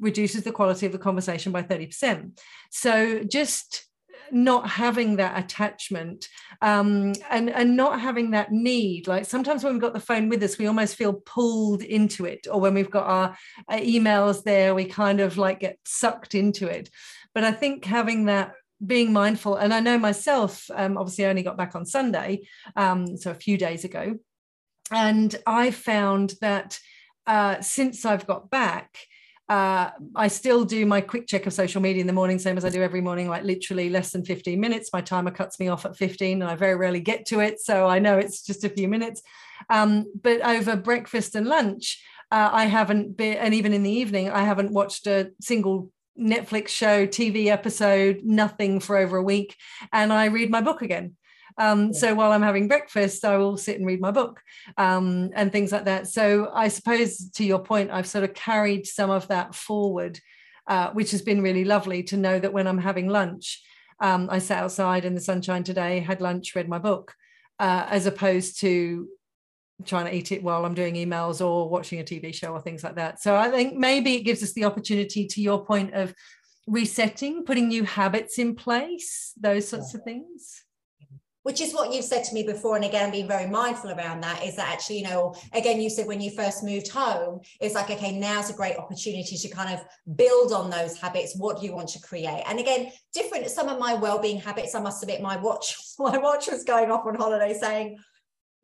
reduces 0.00 0.42
the 0.42 0.52
quality 0.52 0.86
of 0.86 0.92
the 0.92 0.98
conversation 0.98 1.52
by 1.52 1.62
30%. 1.62 2.38
So 2.70 3.22
just 3.24 3.88
not 4.30 4.68
having 4.68 5.16
that 5.16 5.38
attachment 5.38 6.28
um, 6.62 7.12
and 7.30 7.50
and 7.50 7.76
not 7.76 8.00
having 8.00 8.32
that 8.32 8.52
need 8.52 9.06
like 9.06 9.24
sometimes 9.24 9.64
when 9.64 9.72
we've 9.72 9.82
got 9.82 9.92
the 9.92 10.00
phone 10.00 10.28
with 10.28 10.42
us 10.42 10.58
we 10.58 10.66
almost 10.66 10.96
feel 10.96 11.14
pulled 11.24 11.82
into 11.82 12.24
it 12.24 12.46
or 12.50 12.60
when 12.60 12.74
we've 12.74 12.90
got 12.90 13.06
our, 13.06 13.36
emails 13.70 14.42
there 14.44 14.74
we 14.74 14.84
kind 14.84 15.20
of 15.20 15.38
like 15.38 15.60
get 15.60 15.78
sucked 15.84 16.34
into 16.34 16.66
it 16.66 16.90
but 17.34 17.44
i 17.44 17.52
think 17.52 17.84
having 17.84 18.26
that 18.26 18.52
being 18.84 19.12
mindful 19.12 19.56
and 19.56 19.72
i 19.74 19.80
know 19.80 19.98
myself 19.98 20.70
um, 20.74 20.96
obviously 20.96 21.26
i 21.26 21.30
only 21.30 21.42
got 21.42 21.56
back 21.56 21.74
on 21.74 21.84
sunday 21.84 22.40
um, 22.76 23.16
so 23.16 23.30
a 23.30 23.34
few 23.34 23.56
days 23.56 23.84
ago 23.84 24.16
and 24.90 25.36
i 25.46 25.70
found 25.70 26.34
that 26.40 26.78
uh, 27.26 27.60
since 27.60 28.04
i've 28.04 28.26
got 28.26 28.50
back 28.50 28.98
uh, 29.48 29.90
I 30.14 30.28
still 30.28 30.64
do 30.64 30.84
my 30.84 31.00
quick 31.00 31.26
check 31.26 31.46
of 31.46 31.54
social 31.54 31.80
media 31.80 32.02
in 32.02 32.06
the 32.06 32.12
morning, 32.12 32.38
same 32.38 32.58
as 32.58 32.64
I 32.64 32.70
do 32.70 32.82
every 32.82 33.00
morning, 33.00 33.28
like 33.28 33.44
literally 33.44 33.88
less 33.88 34.10
than 34.10 34.24
15 34.24 34.60
minutes. 34.60 34.90
My 34.92 35.00
timer 35.00 35.30
cuts 35.30 35.58
me 35.58 35.68
off 35.68 35.86
at 35.86 35.96
15 35.96 36.42
and 36.42 36.50
I 36.50 36.54
very 36.54 36.74
rarely 36.74 37.00
get 37.00 37.24
to 37.26 37.40
it. 37.40 37.58
So 37.60 37.86
I 37.86 37.98
know 37.98 38.18
it's 38.18 38.42
just 38.42 38.64
a 38.64 38.68
few 38.68 38.88
minutes. 38.88 39.22
Um, 39.70 40.06
but 40.22 40.42
over 40.42 40.76
breakfast 40.76 41.34
and 41.34 41.46
lunch, 41.46 42.04
uh, 42.30 42.50
I 42.52 42.66
haven't 42.66 43.16
been, 43.16 43.38
and 43.38 43.54
even 43.54 43.72
in 43.72 43.82
the 43.82 43.90
evening, 43.90 44.28
I 44.28 44.42
haven't 44.42 44.72
watched 44.72 45.06
a 45.06 45.30
single 45.40 45.90
Netflix 46.18 46.68
show, 46.68 47.06
TV 47.06 47.46
episode, 47.46 48.20
nothing 48.24 48.80
for 48.80 48.98
over 48.98 49.16
a 49.16 49.22
week. 49.22 49.56
And 49.92 50.12
I 50.12 50.26
read 50.26 50.50
my 50.50 50.60
book 50.60 50.82
again. 50.82 51.16
Um. 51.58 51.92
So 51.92 52.14
while 52.14 52.32
I'm 52.32 52.42
having 52.42 52.68
breakfast, 52.68 53.24
I 53.24 53.36
will 53.36 53.56
sit 53.56 53.78
and 53.78 53.86
read 53.86 54.00
my 54.00 54.12
book 54.12 54.40
um, 54.76 55.30
and 55.34 55.50
things 55.50 55.72
like 55.72 55.86
that. 55.86 56.06
So 56.06 56.50
I 56.54 56.68
suppose 56.68 57.30
to 57.32 57.44
your 57.44 57.58
point, 57.58 57.90
I've 57.90 58.06
sort 58.06 58.24
of 58.24 58.34
carried 58.34 58.86
some 58.86 59.10
of 59.10 59.26
that 59.28 59.54
forward, 59.54 60.20
uh, 60.68 60.90
which 60.92 61.10
has 61.10 61.22
been 61.22 61.42
really 61.42 61.64
lovely 61.64 62.04
to 62.04 62.16
know 62.16 62.38
that 62.38 62.52
when 62.52 62.68
I'm 62.68 62.78
having 62.78 63.08
lunch, 63.08 63.62
um, 64.00 64.28
I 64.30 64.38
sat 64.38 64.62
outside 64.62 65.04
in 65.04 65.14
the 65.14 65.20
sunshine 65.20 65.64
today, 65.64 65.98
had 65.98 66.20
lunch, 66.20 66.54
read 66.54 66.68
my 66.68 66.78
book, 66.78 67.14
uh, 67.58 67.86
as 67.88 68.06
opposed 68.06 68.60
to 68.60 69.08
trying 69.84 70.06
to 70.06 70.14
eat 70.14 70.32
it 70.32 70.42
while 70.42 70.64
I'm 70.64 70.74
doing 70.74 70.94
emails 70.94 71.44
or 71.44 71.68
watching 71.68 72.00
a 72.00 72.04
TV 72.04 72.32
show 72.34 72.52
or 72.52 72.60
things 72.60 72.84
like 72.84 72.96
that. 72.96 73.20
So 73.20 73.36
I 73.36 73.50
think 73.50 73.76
maybe 73.76 74.14
it 74.14 74.22
gives 74.22 74.42
us 74.42 74.52
the 74.52 74.64
opportunity, 74.64 75.26
to 75.26 75.40
your 75.40 75.64
point 75.64 75.94
of 75.94 76.14
resetting, 76.66 77.44
putting 77.44 77.68
new 77.68 77.84
habits 77.84 78.38
in 78.38 78.54
place, 78.54 79.32
those 79.40 79.66
sorts 79.68 79.92
yeah. 79.92 79.98
of 79.98 80.04
things 80.04 80.64
which 81.42 81.60
is 81.60 81.72
what 81.72 81.92
you've 81.92 82.04
said 82.04 82.24
to 82.24 82.34
me 82.34 82.42
before 82.42 82.76
and 82.76 82.84
again 82.84 83.10
being 83.10 83.28
very 83.28 83.46
mindful 83.46 83.90
around 83.90 84.20
that 84.20 84.44
is 84.44 84.56
that 84.56 84.68
actually 84.68 84.98
you 84.98 85.04
know 85.04 85.34
again 85.52 85.80
you 85.80 85.90
said 85.90 86.06
when 86.06 86.20
you 86.20 86.30
first 86.30 86.62
moved 86.62 86.88
home 86.88 87.40
it's 87.60 87.74
like 87.74 87.90
okay 87.90 88.18
now's 88.18 88.50
a 88.50 88.54
great 88.54 88.76
opportunity 88.76 89.36
to 89.36 89.48
kind 89.48 89.72
of 89.72 90.16
build 90.16 90.52
on 90.52 90.70
those 90.70 90.98
habits 90.98 91.36
what 91.36 91.60
do 91.60 91.66
you 91.66 91.74
want 91.74 91.88
to 91.88 92.00
create? 92.00 92.42
And 92.46 92.58
again 92.58 92.90
different 93.12 93.48
some 93.48 93.68
of 93.68 93.78
my 93.78 93.94
well-being 93.94 94.40
habits 94.40 94.74
i 94.74 94.80
must 94.80 95.02
admit 95.02 95.20
my 95.20 95.36
watch 95.36 95.76
my 95.98 96.18
watch 96.18 96.48
was 96.48 96.64
going 96.64 96.90
off 96.90 97.06
on 97.06 97.14
holiday 97.14 97.56
saying 97.58 97.98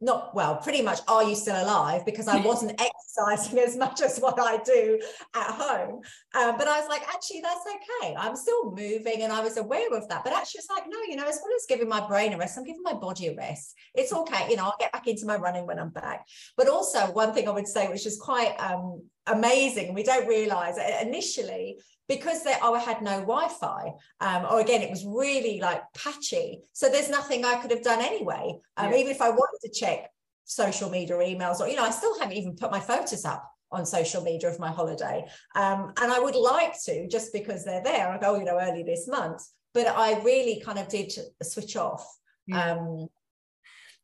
not 0.00 0.34
well, 0.34 0.56
pretty 0.56 0.82
much, 0.82 1.00
are 1.08 1.24
you 1.24 1.34
still 1.34 1.60
alive? 1.62 2.04
Because 2.04 2.28
I 2.28 2.40
wasn't 2.40 2.80
exercising 2.80 3.58
as 3.58 3.76
much 3.76 4.02
as 4.02 4.18
what 4.18 4.38
I 4.40 4.58
do 4.58 5.00
at 5.34 5.46
home. 5.46 6.00
Um, 6.34 6.58
but 6.58 6.68
I 6.68 6.80
was 6.80 6.88
like, 6.88 7.02
actually, 7.08 7.40
that's 7.40 7.64
okay. 7.66 8.14
I'm 8.16 8.36
still 8.36 8.72
moving 8.72 9.22
and 9.22 9.32
I 9.32 9.40
was 9.40 9.56
aware 9.56 9.92
of 9.94 10.08
that. 10.08 10.24
But 10.24 10.32
actually, 10.32 10.58
it's 10.58 10.70
like, 10.70 10.84
no, 10.88 10.98
you 11.08 11.16
know, 11.16 11.26
as 11.26 11.40
well 11.42 11.54
as 11.56 11.66
giving 11.68 11.88
my 11.88 12.06
brain 12.06 12.32
a 12.32 12.38
rest, 12.38 12.58
I'm 12.58 12.64
giving 12.64 12.82
my 12.82 12.94
body 12.94 13.28
a 13.28 13.36
rest. 13.36 13.74
It's 13.94 14.12
okay. 14.12 14.50
You 14.50 14.56
know, 14.56 14.64
I'll 14.64 14.76
get 14.78 14.92
back 14.92 15.06
into 15.06 15.26
my 15.26 15.36
running 15.36 15.66
when 15.66 15.78
I'm 15.78 15.90
back. 15.90 16.26
But 16.56 16.68
also, 16.68 17.12
one 17.12 17.32
thing 17.32 17.48
I 17.48 17.52
would 17.52 17.68
say, 17.68 17.88
which 17.88 18.06
is 18.06 18.18
quite 18.20 18.54
um, 18.58 19.02
amazing, 19.26 19.94
we 19.94 20.02
don't 20.02 20.28
realize 20.28 20.76
initially, 21.02 21.78
because 22.08 22.42
they 22.44 22.54
oh 22.62 22.74
I 22.74 22.80
had 22.80 23.00
no 23.00 23.20
Wi-Fi, 23.20 23.92
um, 24.20 24.46
or 24.50 24.60
again 24.60 24.82
it 24.82 24.90
was 24.90 25.04
really 25.06 25.60
like 25.60 25.82
patchy. 25.94 26.60
So 26.72 26.88
there's 26.88 27.08
nothing 27.08 27.44
I 27.44 27.56
could 27.56 27.70
have 27.70 27.82
done 27.82 28.02
anyway. 28.02 28.58
Um, 28.76 28.92
yeah. 28.92 28.98
Even 28.98 29.12
if 29.12 29.22
I 29.22 29.30
wanted 29.30 29.60
to 29.62 29.70
check 29.70 30.10
social 30.44 30.90
media 30.90 31.16
emails, 31.16 31.60
or 31.60 31.68
you 31.68 31.76
know, 31.76 31.84
I 31.84 31.90
still 31.90 32.18
haven't 32.18 32.36
even 32.36 32.56
put 32.56 32.70
my 32.70 32.80
photos 32.80 33.24
up 33.24 33.50
on 33.72 33.86
social 33.86 34.22
media 34.22 34.50
of 34.50 34.60
my 34.60 34.70
holiday. 34.70 35.24
Um, 35.56 35.92
and 36.00 36.12
I 36.12 36.20
would 36.20 36.36
like 36.36 36.74
to 36.84 37.08
just 37.08 37.32
because 37.32 37.64
they're 37.64 37.82
there. 37.82 38.08
I 38.08 38.18
go, 38.18 38.38
you 38.38 38.44
know, 38.44 38.58
early 38.60 38.82
this 38.82 39.08
month, 39.08 39.42
but 39.72 39.86
I 39.88 40.20
really 40.22 40.60
kind 40.60 40.78
of 40.78 40.88
did 40.88 41.12
switch 41.42 41.76
off. 41.76 42.06
Yeah. 42.46 42.72
Um, 42.72 43.08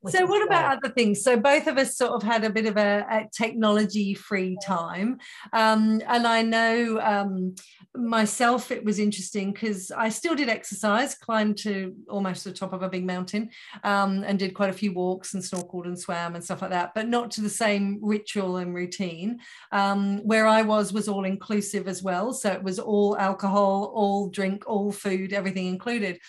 so 0.08 0.24
what 0.26 0.44
about 0.44 0.78
other 0.78 0.92
things? 0.92 1.22
So 1.22 1.38
both 1.38 1.66
of 1.66 1.76
us 1.76 1.96
sort 1.96 2.12
of 2.12 2.22
had 2.22 2.44
a 2.44 2.50
bit 2.50 2.66
of 2.66 2.76
a, 2.76 3.06
a 3.10 3.28
technology 3.32 4.14
free 4.14 4.56
time. 4.64 5.18
Um, 5.52 6.00
and 6.06 6.26
i 6.26 6.42
know 6.42 7.00
um, 7.00 7.54
myself 7.94 8.70
it 8.70 8.84
was 8.84 8.98
interesting 8.98 9.52
because 9.52 9.90
i 9.90 10.08
still 10.08 10.34
did 10.34 10.48
exercise 10.48 11.14
climbed 11.14 11.58
to 11.58 11.94
almost 12.08 12.44
the 12.44 12.52
top 12.52 12.72
of 12.72 12.82
a 12.82 12.88
big 12.88 13.04
mountain 13.04 13.50
um, 13.84 14.22
and 14.24 14.38
did 14.38 14.54
quite 14.54 14.70
a 14.70 14.74
few 14.74 14.92
walks 14.92 15.34
and 15.34 15.42
snorkeled 15.42 15.86
and 15.86 15.98
swam 15.98 16.34
and 16.34 16.44
stuff 16.44 16.62
like 16.62 16.70
that 16.70 16.92
but 16.94 17.08
not 17.08 17.30
to 17.30 17.40
the 17.40 17.48
same 17.48 17.98
ritual 18.00 18.56
and 18.56 18.74
routine. 18.74 19.38
Um, 19.72 20.18
where 20.18 20.46
i 20.46 20.62
was 20.62 20.92
was 20.92 21.08
all 21.08 21.24
inclusive 21.24 21.88
as 21.88 22.02
well. 22.02 22.32
So 22.32 22.50
it 22.52 22.62
was 22.62 22.78
all 22.78 23.16
alcohol 23.18 23.92
all 23.94 24.28
drink 24.28 24.64
all 24.66 24.92
food 24.92 25.32
everything 25.32 25.66
included 25.66 26.20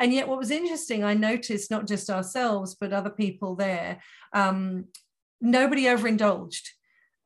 and 0.00 0.12
yet, 0.12 0.26
what 0.26 0.38
was 0.38 0.50
interesting, 0.50 1.04
I 1.04 1.14
noticed 1.14 1.70
not 1.70 1.86
just 1.86 2.10
ourselves, 2.10 2.74
but 2.74 2.92
other 2.92 3.10
people 3.10 3.54
there, 3.54 4.00
um, 4.32 4.86
nobody 5.40 5.88
overindulged. 5.88 6.68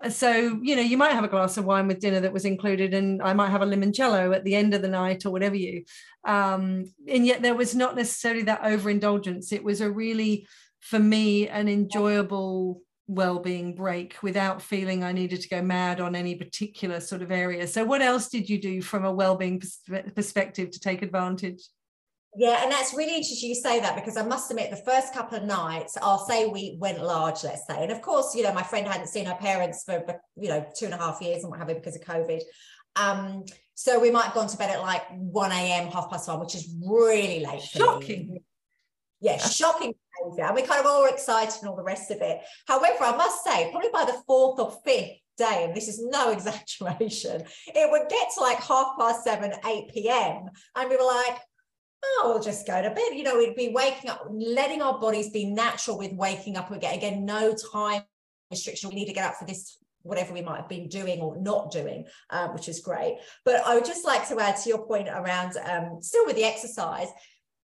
Uh, 0.03 0.11
so, 0.11 0.59
you 0.61 0.75
know, 0.77 0.83
you 0.83 0.99
might 0.99 1.13
have 1.13 1.25
a 1.25 1.29
glass 1.29 1.57
of 1.57 1.65
wine 1.65 1.87
with 1.87 2.01
dinner 2.01 2.21
that 2.21 2.33
was 2.33 2.45
included, 2.45 2.93
and 2.93 3.23
I 3.23 3.33
might 3.33 3.51
have 3.51 3.63
a 3.63 3.67
limoncello 3.67 4.35
at 4.35 4.45
the 4.45 4.57
end 4.57 4.75
of 4.75 4.83
the 4.83 4.89
night 4.89 5.25
or 5.25 5.31
whatever 5.31 5.55
you. 5.55 5.85
Um, 6.27 6.93
and 7.09 7.25
yet, 7.25 7.43
there 7.43 7.55
was 7.55 7.75
not 7.75 7.97
necessarily 7.97 8.43
that 8.43 8.65
overindulgence. 8.65 9.53
It 9.53 9.65
was 9.65 9.81
a 9.81 9.91
really, 9.91 10.47
for 10.81 10.99
me, 10.99 11.49
an 11.49 11.69
enjoyable 11.69 12.83
well-being 13.07 13.75
break 13.75 14.17
without 14.23 14.63
feeling 14.63 15.05
I 15.05 15.13
needed 15.13 15.43
to 15.43 15.49
go 15.49 15.63
mad 15.63 16.01
on 16.01 16.17
any 16.17 16.35
particular 16.35 17.01
sort 17.01 17.23
of 17.23 17.31
area. 17.31 17.67
So 17.67 17.85
what 17.85 18.03
else 18.03 18.29
did 18.29 18.49
you 18.49 18.61
do 18.61 18.83
from 18.83 19.05
a 19.05 19.13
well-being 19.13 19.63
perspective 20.15 20.71
to 20.71 20.81
take 20.81 21.03
advantage? 21.03 21.63
Yeah, 22.37 22.63
and 22.63 22.73
that's 22.73 22.95
really 22.95 23.15
interesting 23.15 23.49
you 23.49 23.55
say 23.55 23.79
that 23.81 23.95
because 23.95 24.17
I 24.17 24.25
must 24.25 24.51
admit, 24.51 24.71
the 24.71 24.77
first 24.77 25.15
couple 25.15 25.39
of 25.39 25.45
nights, 25.45 25.97
I'll 26.03 26.27
say 26.27 26.47
we 26.47 26.77
went 26.81 27.03
large, 27.03 27.45
let's 27.45 27.67
say. 27.67 27.83
And 27.83 27.93
of 27.93 28.03
course, 28.03 28.35
you 28.35 28.43
know, 28.43 28.53
my 28.53 28.63
friend 28.63 28.87
hadn't 28.87 29.07
seen 29.07 29.27
her 29.27 29.37
parents 29.37 29.85
for, 29.85 30.05
you 30.37 30.49
know, 30.49 30.67
two 30.77 30.87
and 30.87 30.95
a 30.95 30.99
half 30.99 31.21
years 31.21 31.43
and 31.43 31.51
what 31.51 31.61
have 31.61 31.69
you 31.69 31.77
because 31.77 31.95
of 31.95 32.03
COVID. 32.03 32.41
Um, 32.97 33.45
so 33.75 34.01
we 34.01 34.11
might 34.11 34.25
have 34.25 34.35
gone 34.35 34.49
to 34.49 34.57
bed 34.57 34.71
at 34.71 34.81
like 34.81 35.03
1 35.11 35.53
a.m., 35.53 35.89
half 35.89 36.11
past 36.11 36.29
one, 36.29 36.41
which 36.41 36.55
is 36.55 36.75
really 36.85 37.45
late. 37.45 37.63
Shocking. 37.63 38.39
Yeah, 39.21 39.39
shocking 39.39 39.95
behavior. 40.23 40.45
And 40.45 40.55
we 40.55 40.63
kind 40.63 40.81
of 40.81 40.87
all 40.87 41.03
were 41.03 41.09
excited 41.09 41.55
and 41.61 41.69
all 41.69 41.77
the 41.77 41.83
rest 41.83 42.11
of 42.11 42.21
it. 42.21 42.41
However, 42.67 43.05
I 43.05 43.17
must 43.17 43.45
say, 43.45 43.71
probably 43.71 43.91
by 43.93 44.05
the 44.05 44.21
fourth 44.27 44.61
or 44.61 44.73
fifth 44.85 45.19
day, 45.39 45.65
and 45.65 45.75
this 45.75 45.89
is 45.89 46.05
no 46.05 46.31
exaggeration, 46.33 47.45
it 47.67 47.91
would 47.91 48.09
get 48.09 48.29
to 48.35 48.41
like 48.41 48.59
half 48.59 48.99
past 48.99 49.25
seven, 49.25 49.53
8 49.65 49.89
p.m. 49.93 50.47
And 50.77 50.91
we 50.91 50.97
were 50.97 51.05
like, 51.05 51.39
oh, 52.05 52.33
we'll 52.33 52.43
just 52.43 52.67
go 52.67 52.81
to 52.81 52.91
bed. 52.91 53.15
You 53.15 53.23
know, 53.23 53.37
we'd 53.37 53.57
be 53.57 53.69
waking 53.69 54.11
up, 54.11 54.27
letting 54.31 54.83
our 54.83 54.99
bodies 54.99 55.31
be 55.31 55.45
natural 55.45 55.99
with 55.99 56.13
waking 56.13 56.57
up 56.57 56.71
again. 56.71 56.95
Again, 56.95 57.25
no 57.25 57.55
time 57.55 58.03
restriction. 58.51 58.91
We 58.91 58.97
need 58.97 59.07
to 59.07 59.13
get 59.13 59.27
up 59.27 59.37
for 59.37 59.47
this, 59.47 59.79
whatever 60.03 60.33
we 60.33 60.43
might 60.43 60.59
have 60.59 60.69
been 60.69 60.89
doing 60.89 61.21
or 61.21 61.37
not 61.41 61.71
doing, 61.71 62.07
um, 62.31 62.53
which 62.55 62.69
is 62.69 62.81
great. 62.81 63.19
But 63.45 63.65
I 63.67 63.75
would 63.75 63.85
just 63.85 64.05
like 64.05 64.29
to 64.29 64.39
add 64.41 64.57
to 64.57 64.69
your 64.69 64.87
point 64.87 65.09
around 65.09 65.57
um, 65.65 65.99
still 66.01 66.27
with 66.27 66.37
the 66.37 66.45
exercise, 66.45 67.09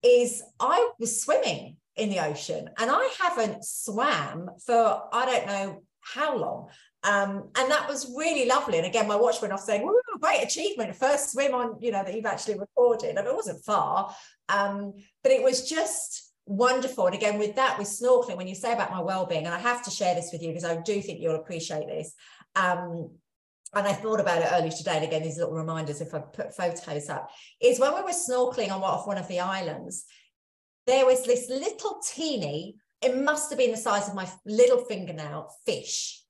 is 0.02 0.42
I 0.60 0.90
was 0.98 1.22
swimming 1.22 1.76
in 1.96 2.10
the 2.10 2.24
ocean 2.24 2.70
and 2.78 2.90
I 2.90 3.10
haven't 3.18 3.64
swam 3.64 4.50
for 4.64 5.08
I 5.12 5.26
don't 5.26 5.46
know 5.46 5.82
how 6.00 6.36
long. 6.36 6.68
Um, 7.04 7.50
and 7.56 7.70
that 7.70 7.88
was 7.88 8.12
really 8.16 8.46
lovely. 8.46 8.78
And 8.78 8.86
again, 8.86 9.06
my 9.06 9.16
watch 9.16 9.40
went 9.40 9.52
off 9.52 9.60
saying, 9.60 9.88
great 10.18 10.42
achievement, 10.42 10.94
first 10.96 11.32
swim 11.32 11.54
on, 11.54 11.76
you 11.80 11.90
know, 11.90 12.02
that 12.04 12.14
you've 12.14 12.26
actually 12.26 12.58
recorded. 12.58 13.16
I 13.16 13.22
mean, 13.22 13.30
it 13.30 13.36
wasn't 13.36 13.64
far, 13.64 14.14
um, 14.48 14.94
but 15.22 15.32
it 15.32 15.42
was 15.42 15.68
just 15.68 16.32
wonderful. 16.46 17.06
And 17.06 17.14
again, 17.14 17.38
with 17.38 17.56
that, 17.56 17.78
with 17.78 17.88
snorkeling, 17.88 18.36
when 18.36 18.48
you 18.48 18.54
say 18.54 18.72
about 18.72 18.90
my 18.90 19.00
well-being, 19.00 19.46
and 19.46 19.54
I 19.54 19.58
have 19.58 19.84
to 19.84 19.90
share 19.90 20.14
this 20.14 20.30
with 20.32 20.42
you 20.42 20.48
because 20.48 20.64
I 20.64 20.80
do 20.80 21.00
think 21.00 21.20
you'll 21.20 21.36
appreciate 21.36 21.86
this. 21.86 22.14
Um, 22.56 23.10
and 23.74 23.86
I 23.86 23.92
thought 23.92 24.20
about 24.20 24.40
it 24.40 24.48
earlier 24.50 24.70
today, 24.70 24.96
and 24.96 25.04
again, 25.04 25.22
these 25.22 25.36
little 25.36 25.54
reminders 25.54 26.00
if 26.00 26.14
I 26.14 26.20
put 26.20 26.56
photos 26.56 27.08
up, 27.10 27.30
is 27.60 27.78
when 27.78 27.94
we 27.94 28.00
were 28.00 28.08
snorkeling 28.08 28.70
on 28.70 28.82
off 28.82 29.06
one 29.06 29.18
of 29.18 29.28
the 29.28 29.40
islands, 29.40 30.06
there 30.86 31.04
was 31.04 31.24
this 31.24 31.50
little 31.50 32.00
teeny, 32.02 32.76
it 33.02 33.14
must 33.16 33.50
have 33.50 33.58
been 33.58 33.72
the 33.72 33.76
size 33.76 34.08
of 34.08 34.14
my 34.14 34.26
little 34.46 34.78
fingernail 34.84 35.50
fish 35.66 36.22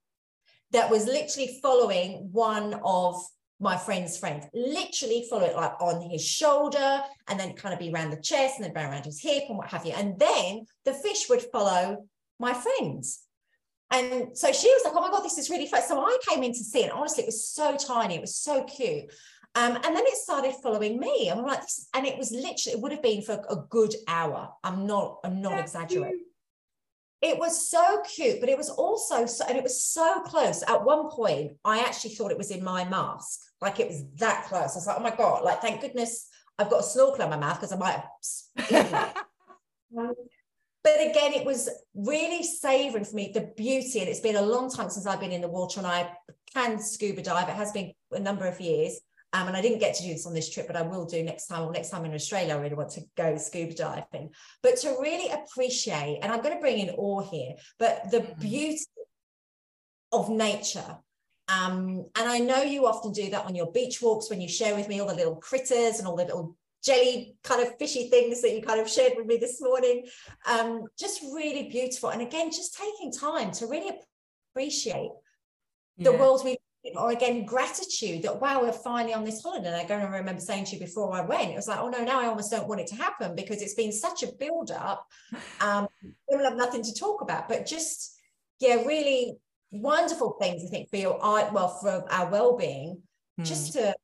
that 0.73 0.91
was 0.91 1.07
literally 1.07 1.61
following 1.63 2.29
one 2.33 2.81
of 2.85 3.25
my 3.61 3.77
friend's 3.77 4.17
friend, 4.17 4.45
literally 4.55 5.27
follow 5.29 5.45
it 5.45 5.57
like 5.57 5.81
on 5.81 6.01
his 6.09 6.25
shoulder 6.25 7.03
and 7.29 7.39
then 7.39 7.55
kind 7.55 7.73
of 7.73 7.81
be 7.81 7.93
around 7.93 8.11
the 8.11 8.21
chest 8.21 8.57
and 8.59 8.65
then 8.65 8.77
around 8.77 9.05
his 9.05 9.21
hip 9.21 9.45
and 9.49 9.59
what 9.59 9.69
have 9.69 9.85
you. 9.85 9.93
And 9.93 10.19
then 10.19 10.65
the 10.85 10.95
fish 10.95 11.29
would 11.29 11.43
follow 11.43 12.05
my 12.39 12.55
friends. 12.55 13.21
And 13.91 14.37
so 14.37 14.53
she 14.53 14.69
was 14.69 14.83
like, 14.85 14.95
oh 14.95 15.01
my 15.01 15.11
God, 15.11 15.25
this 15.25 15.39
is 15.39 15.51
really 15.51 15.67
fun. 15.67 15.83
So 15.83 15.99
I 15.99 16.19
came 16.29 16.43
in 16.43 16.53
to 16.53 16.59
see 16.59 16.85
it. 16.85 16.93
Honestly, 16.93 17.25
it 17.25 17.27
was 17.27 17.49
so 17.49 17.77
tiny. 17.77 18.17
It 18.17 18.21
was 18.21 18.37
so 18.37 18.65
cute. 18.65 19.11
Um, 19.55 19.77
and 19.77 19.85
then 19.85 20.05
it 20.07 20.17
started 20.17 20.55
following 20.63 21.01
me. 21.01 21.31
I'm 21.31 21.43
like, 21.43 21.63
this, 21.63 21.89
and 21.95 22.07
it 22.07 22.19
was 22.19 22.31
literally, 22.31 22.77
it 22.77 22.81
would 22.81 22.93
have 22.93 23.03
been 23.03 23.23
for 23.23 23.43
a 23.49 23.57
good 23.71 23.95
hour. 24.07 24.51
I'm 24.63 24.87
not, 24.87 25.19
I'm 25.25 25.41
not 25.41 25.59
exaggerating 25.59 26.27
it 27.21 27.39
was 27.39 27.69
so 27.69 28.03
cute, 28.03 28.41
but 28.41 28.49
it 28.49 28.57
was 28.57 28.71
also 28.71 29.27
so, 29.27 29.45
and 29.49 29.57
it 29.57 29.63
was 29.63 29.83
so 29.85 30.21
close. 30.21 30.63
At 30.63 30.85
one 30.85 31.11
point, 31.11 31.53
I 31.65 31.81
actually 31.81 32.15
thought 32.15 32.31
it 32.31 32.39
was 32.39 32.51
in 32.51 32.63
my 32.63 32.85
mask, 32.85 33.41
like 33.61 33.81
it 33.81 33.89
was 33.89 34.05
that 34.17 34.47
close. 34.47 34.75
I 34.75 34.79
was 34.79 34.87
like, 34.87 34.97
oh 34.99 35.03
my 35.03 35.15
God, 35.15 35.45
like, 35.45 35.61
thank 35.61 35.81
goodness 35.81 36.29
I've 36.59 36.71
got 36.71 36.81
a 36.81 36.85
snorkel 36.85 37.25
in 37.25 37.31
my 37.31 37.37
mouth 37.37 37.61
because 37.61 37.73
I 37.73 37.77
might 37.77 38.03
have. 38.71 39.15
but 40.83 41.01
again, 41.01 41.33
it 41.33 41.47
was 41.47 41.69
really 41.95 42.43
savoring 42.43 43.05
for 43.05 43.15
me 43.15 43.31
the 43.33 43.53
beauty, 43.57 44.01
and 44.01 44.09
it's 44.09 44.21
been 44.21 44.37
a 44.37 44.43
long 44.43 44.71
time 44.71 44.91
since 44.91 45.07
I've 45.07 45.21
been 45.21 45.33
in 45.33 45.41
the 45.41 45.49
water, 45.49 45.79
and 45.79 45.87
I 45.87 46.11
can 46.53 46.81
scuba 46.81 47.23
dive. 47.23 47.49
It 47.49 47.55
has 47.55 47.73
been 47.73 47.93
a 48.13 48.19
number 48.19 48.47
of 48.47 48.61
years. 48.61 49.01
Um, 49.35 49.47
and 49.47 49.55
I 49.55 49.61
didn't 49.61 49.81
get 49.81 49.95
to 49.97 50.03
do 50.03 50.09
this 50.09 50.27
on 50.27 50.33
this 50.33 50.49
trip, 50.49 50.67
but 50.67 50.77
I 50.77 50.81
will 50.81 51.05
do 51.05 51.23
next 51.23 51.49
time. 51.49 51.63
Or 51.63 51.71
next 51.71 51.91
time 51.91 52.07
in 52.07 52.15
Australia, 52.15 52.55
I 52.55 52.59
really 52.59 52.75
want 52.75 52.91
to 52.93 53.03
go 53.15 53.37
scuba 53.37 53.75
diving. 53.75 54.31
But 54.63 54.79
to 54.79 54.97
really 55.03 55.31
appreciate, 55.31 56.21
and 56.23 56.33
I'm 56.33 56.41
going 56.41 56.55
to 56.55 56.61
bring 56.61 56.79
in 56.79 56.95
awe 56.97 57.21
here, 57.21 57.57
but 57.79 58.11
the 58.11 58.21
mm-hmm. 58.21 58.41
beauty 58.41 58.87
of 60.13 60.31
nature. 60.31 60.97
Um, 61.49 62.07
and 62.17 62.29
I 62.29 62.39
know 62.39 62.63
you 62.63 62.87
often 62.87 63.13
do 63.13 63.31
that 63.31 63.47
on 63.47 63.55
your 63.55 63.73
beach 63.73 64.03
walks 64.03 64.29
when 64.29 64.41
you 64.41 64.49
share 64.49 64.75
with 64.75 64.89
me 64.89 65.01
all 65.01 65.09
the 65.09 65.15
little 65.15 65.37
critters 65.37 65.99
and 65.99 66.07
all 66.07 66.17
the 66.17 66.25
little 66.25 66.57
jelly 66.85 67.37
kind 67.43 67.67
of 67.67 67.77
fishy 67.79 68.09
things 68.09 68.43
that 68.43 68.55
you 68.55 68.63
kind 68.63 68.81
of 68.81 68.89
shared 68.89 69.15
with 69.17 69.27
me 69.27 69.39
this 69.39 69.61
morning. 69.61 70.05
Um, 70.47 70.85
just 70.99 71.23
really 71.23 71.69
beautiful. 71.69 72.11
And 72.11 72.23
again, 72.23 72.51
just 72.51 72.77
taking 72.77 73.13
time 73.13 73.51
to 73.53 73.67
really 73.67 73.93
appreciate 74.53 75.11
the 75.99 76.13
world 76.13 76.43
we 76.45 76.51
live 76.51 76.59
in, 76.85 76.97
or 76.97 77.11
again 77.11 77.45
gratitude 77.45 78.23
that 78.23 78.41
wow 78.41 78.63
we're 78.63 78.73
finally 78.73 79.13
on 79.13 79.25
this 79.25 79.43
holiday 79.43 79.67
and 79.67 79.77
i 79.77 79.85
don't 79.85 80.11
remember 80.11 80.41
saying 80.41 80.65
to 80.65 80.77
you 80.77 80.79
before 80.79 81.13
i 81.13 81.21
went 81.21 81.51
it 81.51 81.57
was 81.57 81.67
like 81.67 81.81
oh 81.81 81.89
no 81.89 82.05
now 82.05 82.21
i 82.21 82.27
almost 82.27 82.51
don't 82.51 82.69
want 82.69 82.81
it 82.81 82.87
to 82.87 82.95
happen 82.95 83.35
because 83.35 83.61
it's 83.61 83.75
been 83.75 83.93
such 83.93 84.23
a 84.23 84.33
build 84.39 84.71
up 84.71 85.07
um 85.61 85.89
we'll 86.29 86.45
have 86.45 86.57
nothing 86.57 86.83
to 86.83 86.95
talk 86.95 87.21
about 87.21 87.49
but 87.49 87.67
just 87.67 88.17
yeah 88.61 88.77
really 88.85 89.37
wonderful 89.71 90.37
things 90.41 90.63
i 90.65 90.69
think 90.69 90.89
for 90.91 90.97
your 90.97 91.23
art 91.23 91.53
well 91.53 91.69
for 91.69 92.05
our 92.11 92.31
well-being 92.31 93.01
hmm. 93.37 93.45
just 93.45 93.73
to 93.73 93.95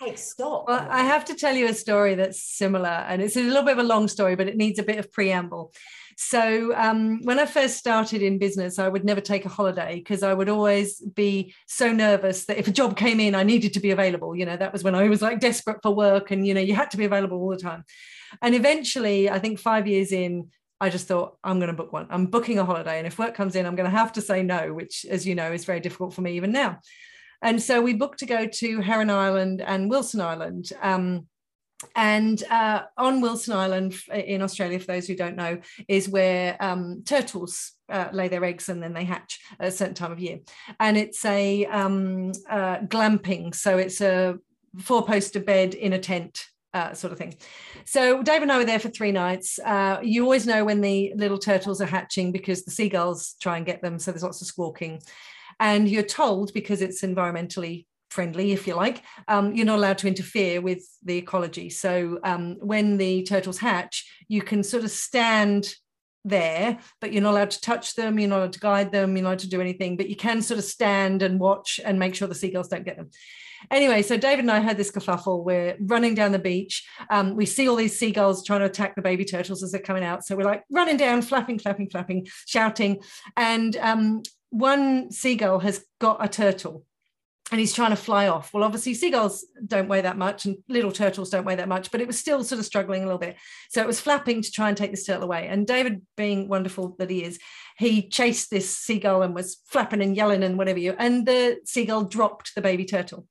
take 0.00 0.16
stock 0.16 0.66
well 0.68 0.86
i 0.90 1.02
have 1.02 1.24
to 1.24 1.34
tell 1.34 1.54
you 1.54 1.66
a 1.68 1.74
story 1.74 2.14
that's 2.14 2.42
similar 2.42 2.88
and 2.88 3.20
it's 3.20 3.36
a 3.36 3.42
little 3.42 3.64
bit 3.64 3.72
of 3.72 3.78
a 3.78 3.88
long 3.88 4.06
story 4.06 4.36
but 4.36 4.46
it 4.46 4.56
needs 4.56 4.78
a 4.78 4.82
bit 4.82 4.98
of 4.98 5.10
preamble 5.12 5.72
so 6.20 6.74
um, 6.74 7.22
when 7.22 7.38
I 7.38 7.46
first 7.46 7.76
started 7.76 8.22
in 8.22 8.38
business, 8.38 8.80
I 8.80 8.88
would 8.88 9.04
never 9.04 9.20
take 9.20 9.44
a 9.44 9.48
holiday 9.48 9.94
because 9.94 10.24
I 10.24 10.34
would 10.34 10.48
always 10.48 11.00
be 11.00 11.54
so 11.68 11.92
nervous 11.92 12.46
that 12.46 12.58
if 12.58 12.66
a 12.66 12.72
job 12.72 12.96
came 12.96 13.20
in, 13.20 13.36
I 13.36 13.44
needed 13.44 13.72
to 13.74 13.80
be 13.80 13.92
available. 13.92 14.34
You 14.34 14.44
know, 14.44 14.56
that 14.56 14.72
was 14.72 14.82
when 14.82 14.96
I 14.96 15.08
was 15.08 15.22
like 15.22 15.38
desperate 15.38 15.78
for 15.80 15.94
work 15.94 16.32
and, 16.32 16.44
you 16.44 16.54
know, 16.54 16.60
you 16.60 16.74
had 16.74 16.90
to 16.90 16.96
be 16.96 17.04
available 17.04 17.38
all 17.38 17.50
the 17.50 17.56
time. 17.56 17.84
And 18.42 18.56
eventually, 18.56 19.30
I 19.30 19.38
think 19.38 19.60
five 19.60 19.86
years 19.86 20.10
in, 20.10 20.48
I 20.80 20.90
just 20.90 21.08
thought, 21.08 21.36
I'm 21.42 21.58
going 21.58 21.68
to 21.68 21.76
book 21.76 21.92
one. 21.92 22.06
I'm 22.10 22.26
booking 22.26 22.58
a 22.58 22.64
holiday. 22.64 22.98
And 22.98 23.06
if 23.06 23.18
work 23.18 23.34
comes 23.34 23.56
in, 23.56 23.66
I'm 23.66 23.74
going 23.74 23.90
to 23.90 23.96
have 23.96 24.12
to 24.14 24.20
say 24.20 24.42
no, 24.42 24.72
which, 24.72 25.04
as 25.10 25.26
you 25.26 25.34
know, 25.34 25.52
is 25.52 25.64
very 25.64 25.80
difficult 25.80 26.14
for 26.14 26.20
me 26.20 26.36
even 26.36 26.52
now. 26.52 26.78
And 27.42 27.60
so 27.62 27.80
we 27.80 27.94
booked 27.94 28.20
to 28.20 28.26
go 28.26 28.46
to 28.46 28.80
Heron 28.80 29.10
Island 29.10 29.60
and 29.60 29.90
Wilson 29.90 30.20
Island. 30.20 30.70
Um, 30.80 31.26
and 31.94 32.42
uh, 32.44 32.82
on 32.96 33.20
Wilson 33.20 33.54
Island 33.54 33.94
in 34.12 34.42
Australia, 34.42 34.80
for 34.80 34.86
those 34.86 35.06
who 35.06 35.14
don't 35.14 35.36
know, 35.36 35.58
is 35.86 36.08
where 36.08 36.56
um, 36.60 37.02
turtles 37.04 37.72
uh, 37.88 38.08
lay 38.12 38.28
their 38.28 38.44
eggs 38.44 38.68
and 38.68 38.82
then 38.82 38.92
they 38.92 39.04
hatch 39.04 39.40
at 39.60 39.68
a 39.68 39.72
certain 39.72 39.94
time 39.94 40.12
of 40.12 40.18
year. 40.18 40.40
And 40.80 40.96
it's 40.96 41.24
a 41.24 41.66
um, 41.66 42.32
uh, 42.50 42.78
glamping, 42.78 43.54
so 43.54 43.78
it's 43.78 44.00
a 44.00 44.38
four-poster 44.80 45.40
bed 45.40 45.74
in 45.74 45.92
a 45.92 45.98
tent 45.98 46.46
uh, 46.74 46.92
sort 46.94 47.12
of 47.12 47.18
thing. 47.18 47.34
So 47.84 48.22
Dave 48.22 48.42
and 48.42 48.52
I 48.52 48.58
were 48.58 48.64
there 48.64 48.78
for 48.78 48.88
three 48.88 49.12
nights. 49.12 49.58
Uh, 49.58 49.98
you 50.02 50.22
always 50.22 50.46
know 50.46 50.64
when 50.64 50.80
the 50.80 51.12
little 51.16 51.38
turtles 51.38 51.80
are 51.80 51.86
hatching 51.86 52.32
because 52.32 52.64
the 52.64 52.70
seagulls 52.70 53.34
try 53.40 53.56
and 53.56 53.66
get 53.66 53.82
them. 53.82 53.98
So 53.98 54.10
there's 54.10 54.22
lots 54.22 54.40
of 54.40 54.46
squawking. 54.46 55.00
And 55.60 55.88
you're 55.88 56.02
told 56.02 56.52
because 56.54 56.82
it's 56.82 57.02
environmentally 57.02 57.86
friendly, 58.10 58.52
if 58.52 58.66
you 58.66 58.74
like, 58.74 59.02
um, 59.28 59.54
you're 59.54 59.66
not 59.66 59.78
allowed 59.78 59.98
to 59.98 60.08
interfere 60.08 60.60
with 60.60 60.82
the 61.04 61.18
ecology. 61.18 61.68
So 61.70 62.18
um, 62.24 62.56
when 62.60 62.96
the 62.96 63.22
turtles 63.24 63.58
hatch, 63.58 64.10
you 64.28 64.42
can 64.42 64.62
sort 64.62 64.84
of 64.84 64.90
stand 64.90 65.74
there, 66.24 66.78
but 67.00 67.12
you're 67.12 67.22
not 67.22 67.32
allowed 67.32 67.50
to 67.50 67.60
touch 67.60 67.94
them, 67.94 68.18
you're 68.18 68.28
not 68.28 68.38
allowed 68.38 68.52
to 68.54 68.60
guide 68.60 68.92
them, 68.92 69.16
you're 69.16 69.22
not 69.22 69.30
allowed 69.30 69.38
to 69.40 69.48
do 69.48 69.60
anything, 69.60 69.96
but 69.96 70.08
you 70.08 70.16
can 70.16 70.42
sort 70.42 70.58
of 70.58 70.64
stand 70.64 71.22
and 71.22 71.38
watch 71.38 71.80
and 71.84 71.98
make 71.98 72.14
sure 72.14 72.28
the 72.28 72.34
seagulls 72.34 72.68
don't 72.68 72.84
get 72.84 72.96
them. 72.96 73.10
Anyway, 73.70 74.02
so 74.02 74.16
David 74.16 74.40
and 74.40 74.50
I 74.50 74.60
had 74.60 74.76
this 74.76 74.90
kerfuffle. 74.90 75.44
We're 75.44 75.76
running 75.80 76.14
down 76.14 76.32
the 76.32 76.38
beach. 76.38 76.86
Um, 77.10 77.36
we 77.36 77.46
see 77.46 77.68
all 77.68 77.76
these 77.76 77.98
seagulls 77.98 78.44
trying 78.44 78.60
to 78.60 78.66
attack 78.66 78.96
the 78.96 79.02
baby 79.02 79.24
turtles 79.24 79.62
as 79.62 79.72
they're 79.72 79.80
coming 79.80 80.04
out. 80.04 80.24
So 80.24 80.36
we're 80.36 80.44
like 80.44 80.64
running 80.70 80.96
down, 80.96 81.22
flapping, 81.22 81.58
flapping, 81.58 81.90
flapping, 81.90 82.26
shouting. 82.46 83.00
And 83.36 83.76
um, 83.76 84.22
one 84.50 85.10
seagull 85.10 85.60
has 85.60 85.84
got 86.00 86.24
a 86.24 86.28
turtle 86.28 86.84
and 87.50 87.58
he's 87.58 87.72
trying 87.72 87.90
to 87.90 87.96
fly 87.96 88.28
off. 88.28 88.52
Well, 88.52 88.64
obviously, 88.64 88.94
seagulls 88.94 89.46
don't 89.66 89.88
weigh 89.88 90.02
that 90.02 90.18
much, 90.18 90.44
and 90.44 90.58
little 90.68 90.92
turtles 90.92 91.30
don't 91.30 91.44
weigh 91.44 91.54
that 91.56 91.68
much, 91.68 91.90
but 91.90 92.00
it 92.00 92.06
was 92.06 92.18
still 92.18 92.44
sort 92.44 92.58
of 92.58 92.66
struggling 92.66 93.02
a 93.02 93.06
little 93.06 93.18
bit. 93.18 93.36
So 93.70 93.80
it 93.80 93.86
was 93.86 94.00
flapping 94.00 94.42
to 94.42 94.50
try 94.50 94.68
and 94.68 94.76
take 94.76 94.90
this 94.90 95.06
turtle 95.06 95.24
away. 95.24 95.48
And 95.48 95.66
David, 95.66 96.02
being 96.16 96.48
wonderful 96.48 96.94
that 96.98 97.10
he 97.10 97.24
is, 97.24 97.38
he 97.78 98.08
chased 98.08 98.50
this 98.50 98.76
seagull 98.76 99.22
and 99.22 99.34
was 99.34 99.62
flapping 99.66 100.02
and 100.02 100.16
yelling 100.16 100.42
and 100.42 100.58
whatever 100.58 100.78
you, 100.78 100.94
and 100.98 101.26
the 101.26 101.58
seagull 101.64 102.04
dropped 102.04 102.54
the 102.54 102.60
baby 102.60 102.84
turtle. 102.84 103.26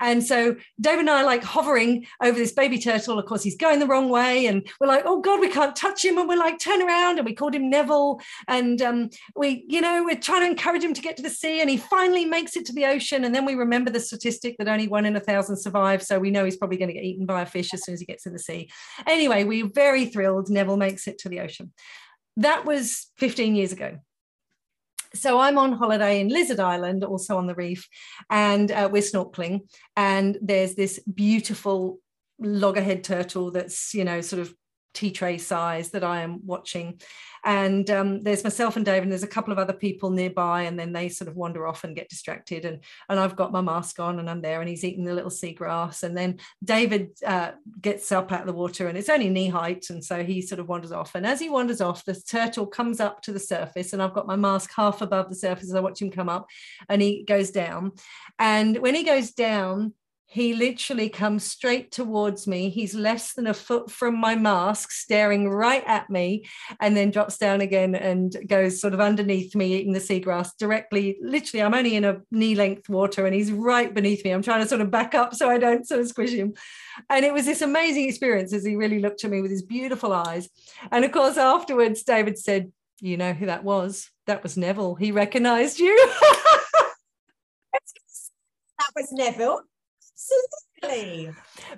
And 0.00 0.24
so 0.24 0.56
David 0.80 1.00
and 1.00 1.10
I 1.10 1.22
are 1.22 1.26
like 1.26 1.42
hovering 1.42 2.06
over 2.22 2.38
this 2.38 2.52
baby 2.52 2.78
turtle. 2.78 3.18
Of 3.18 3.26
course, 3.26 3.42
he's 3.42 3.56
going 3.56 3.80
the 3.80 3.86
wrong 3.86 4.08
way. 4.08 4.46
And 4.46 4.66
we're 4.80 4.86
like, 4.86 5.04
oh 5.06 5.20
God, 5.20 5.40
we 5.40 5.48
can't 5.48 5.74
touch 5.74 6.04
him. 6.04 6.18
And 6.18 6.28
we're 6.28 6.38
like, 6.38 6.58
turn 6.58 6.82
around. 6.82 7.18
And 7.18 7.26
we 7.26 7.34
called 7.34 7.54
him 7.54 7.70
Neville. 7.70 8.20
And 8.48 8.80
um, 8.82 9.10
we, 9.34 9.64
you 9.68 9.80
know, 9.80 10.04
we're 10.04 10.16
trying 10.16 10.42
to 10.42 10.50
encourage 10.50 10.82
him 10.82 10.94
to 10.94 11.02
get 11.02 11.16
to 11.16 11.22
the 11.22 11.30
sea. 11.30 11.60
And 11.60 11.70
he 11.70 11.76
finally 11.76 12.24
makes 12.24 12.56
it 12.56 12.66
to 12.66 12.72
the 12.72 12.86
ocean. 12.86 13.24
And 13.24 13.34
then 13.34 13.44
we 13.44 13.54
remember 13.54 13.90
the 13.90 14.00
statistic 14.00 14.56
that 14.58 14.68
only 14.68 14.88
one 14.88 15.06
in 15.06 15.16
a 15.16 15.20
thousand 15.20 15.56
survive. 15.56 16.02
So 16.02 16.18
we 16.18 16.30
know 16.30 16.44
he's 16.44 16.56
probably 16.56 16.76
going 16.76 16.88
to 16.88 16.94
get 16.94 17.04
eaten 17.04 17.26
by 17.26 17.42
a 17.42 17.46
fish 17.46 17.72
as 17.74 17.84
soon 17.84 17.94
as 17.94 18.00
he 18.00 18.06
gets 18.06 18.26
in 18.26 18.32
the 18.32 18.38
sea. 18.38 18.70
Anyway, 19.06 19.44
we 19.44 19.62
we're 19.62 19.70
very 19.74 20.06
thrilled. 20.06 20.50
Neville 20.50 20.76
makes 20.76 21.06
it 21.06 21.18
to 21.18 21.28
the 21.28 21.40
ocean. 21.40 21.72
That 22.36 22.64
was 22.64 23.10
15 23.18 23.54
years 23.54 23.72
ago 23.72 23.98
so 25.14 25.38
I'm 25.38 25.58
on 25.58 25.72
holiday 25.72 26.20
in 26.20 26.28
Lizard 26.28 26.60
Island, 26.60 27.04
also 27.04 27.36
on 27.36 27.46
the 27.46 27.54
reef, 27.54 27.88
and 28.30 28.70
uh, 28.70 28.88
we're 28.90 29.02
snorkeling. 29.02 29.60
And 29.96 30.38
there's 30.40 30.74
this 30.74 31.00
beautiful 31.12 31.98
loggerhead 32.38 33.04
turtle 33.04 33.50
that's, 33.50 33.94
you 33.94 34.04
know, 34.04 34.20
sort 34.20 34.42
of 34.42 34.54
tea 34.94 35.10
tray 35.10 35.38
size 35.38 35.90
that 35.90 36.04
I 36.04 36.20
am 36.20 36.44
watching. 36.44 37.00
And 37.44 37.90
um, 37.90 38.22
there's 38.22 38.44
myself 38.44 38.76
and 38.76 38.84
Dave, 38.84 39.02
and 39.02 39.10
there's 39.10 39.24
a 39.24 39.28
couple 39.28 39.52
of 39.52 39.58
other 39.58 39.72
people 39.72 40.10
nearby, 40.10 40.62
and 40.62 40.78
then 40.78 40.92
they 40.92 41.08
sort 41.08 41.28
of 41.28 41.34
wander 41.34 41.66
off 41.66 41.82
and 41.82 41.96
get 41.96 42.08
distracted. 42.08 42.64
And 42.64 42.78
and 43.08 43.18
I've 43.18 43.34
got 43.34 43.50
my 43.50 43.60
mask 43.60 43.98
on, 43.98 44.20
and 44.20 44.30
I'm 44.30 44.42
there, 44.42 44.60
and 44.60 44.68
he's 44.68 44.84
eating 44.84 45.04
the 45.04 45.14
little 45.14 45.30
seagrass. 45.30 46.04
And 46.04 46.16
then 46.16 46.38
David 46.62 47.10
uh, 47.26 47.52
gets 47.80 48.12
up 48.12 48.30
out 48.30 48.42
of 48.42 48.46
the 48.46 48.52
water, 48.52 48.86
and 48.86 48.96
it's 48.96 49.08
only 49.08 49.28
knee 49.28 49.48
height, 49.48 49.86
and 49.90 50.04
so 50.04 50.22
he 50.22 50.40
sort 50.40 50.60
of 50.60 50.68
wanders 50.68 50.92
off. 50.92 51.16
And 51.16 51.26
as 51.26 51.40
he 51.40 51.50
wanders 51.50 51.80
off, 51.80 52.04
the 52.04 52.14
turtle 52.14 52.66
comes 52.66 53.00
up 53.00 53.22
to 53.22 53.32
the 53.32 53.40
surface, 53.40 53.92
and 53.92 54.00
I've 54.00 54.14
got 54.14 54.28
my 54.28 54.36
mask 54.36 54.70
half 54.76 55.02
above 55.02 55.28
the 55.28 55.34
surface 55.34 55.68
as 55.68 55.74
I 55.74 55.80
watch 55.80 56.00
him 56.00 56.10
come 56.10 56.28
up, 56.28 56.46
and 56.88 57.02
he 57.02 57.24
goes 57.24 57.50
down. 57.50 57.92
And 58.38 58.78
when 58.78 58.94
he 58.94 59.02
goes 59.02 59.32
down, 59.32 59.94
he 60.32 60.54
literally 60.54 61.10
comes 61.10 61.44
straight 61.44 61.92
towards 61.92 62.46
me. 62.46 62.70
He's 62.70 62.94
less 62.94 63.34
than 63.34 63.46
a 63.46 63.52
foot 63.52 63.90
from 63.90 64.18
my 64.18 64.34
mask, 64.34 64.90
staring 64.90 65.50
right 65.50 65.84
at 65.86 66.08
me, 66.08 66.46
and 66.80 66.96
then 66.96 67.10
drops 67.10 67.36
down 67.36 67.60
again 67.60 67.94
and 67.94 68.34
goes 68.46 68.80
sort 68.80 68.94
of 68.94 69.00
underneath 69.00 69.54
me, 69.54 69.74
eating 69.74 69.92
the 69.92 69.98
seagrass 69.98 70.56
directly. 70.58 71.18
Literally, 71.20 71.62
I'm 71.62 71.74
only 71.74 71.96
in 71.96 72.06
a 72.06 72.22
knee 72.30 72.54
length 72.54 72.88
water 72.88 73.26
and 73.26 73.34
he's 73.34 73.52
right 73.52 73.92
beneath 73.92 74.24
me. 74.24 74.30
I'm 74.30 74.40
trying 74.40 74.62
to 74.62 74.68
sort 74.68 74.80
of 74.80 74.90
back 74.90 75.14
up 75.14 75.34
so 75.34 75.50
I 75.50 75.58
don't 75.58 75.86
sort 75.86 76.00
of 76.00 76.08
squish 76.08 76.32
him. 76.32 76.54
And 77.10 77.26
it 77.26 77.34
was 77.34 77.44
this 77.44 77.60
amazing 77.60 78.08
experience 78.08 78.54
as 78.54 78.64
he 78.64 78.74
really 78.74 79.00
looked 79.00 79.24
at 79.24 79.30
me 79.30 79.42
with 79.42 79.50
his 79.50 79.62
beautiful 79.62 80.14
eyes. 80.14 80.48
And 80.90 81.04
of 81.04 81.12
course, 81.12 81.36
afterwards, 81.36 82.04
David 82.04 82.38
said, 82.38 82.72
You 83.02 83.18
know 83.18 83.34
who 83.34 83.44
that 83.44 83.64
was? 83.64 84.10
That 84.26 84.42
was 84.42 84.56
Neville. 84.56 84.94
He 84.94 85.12
recognized 85.12 85.78
you. 85.78 85.94
that 87.74 87.82
was 88.96 89.12
Neville. 89.12 89.60
Absolutely. 90.82 91.30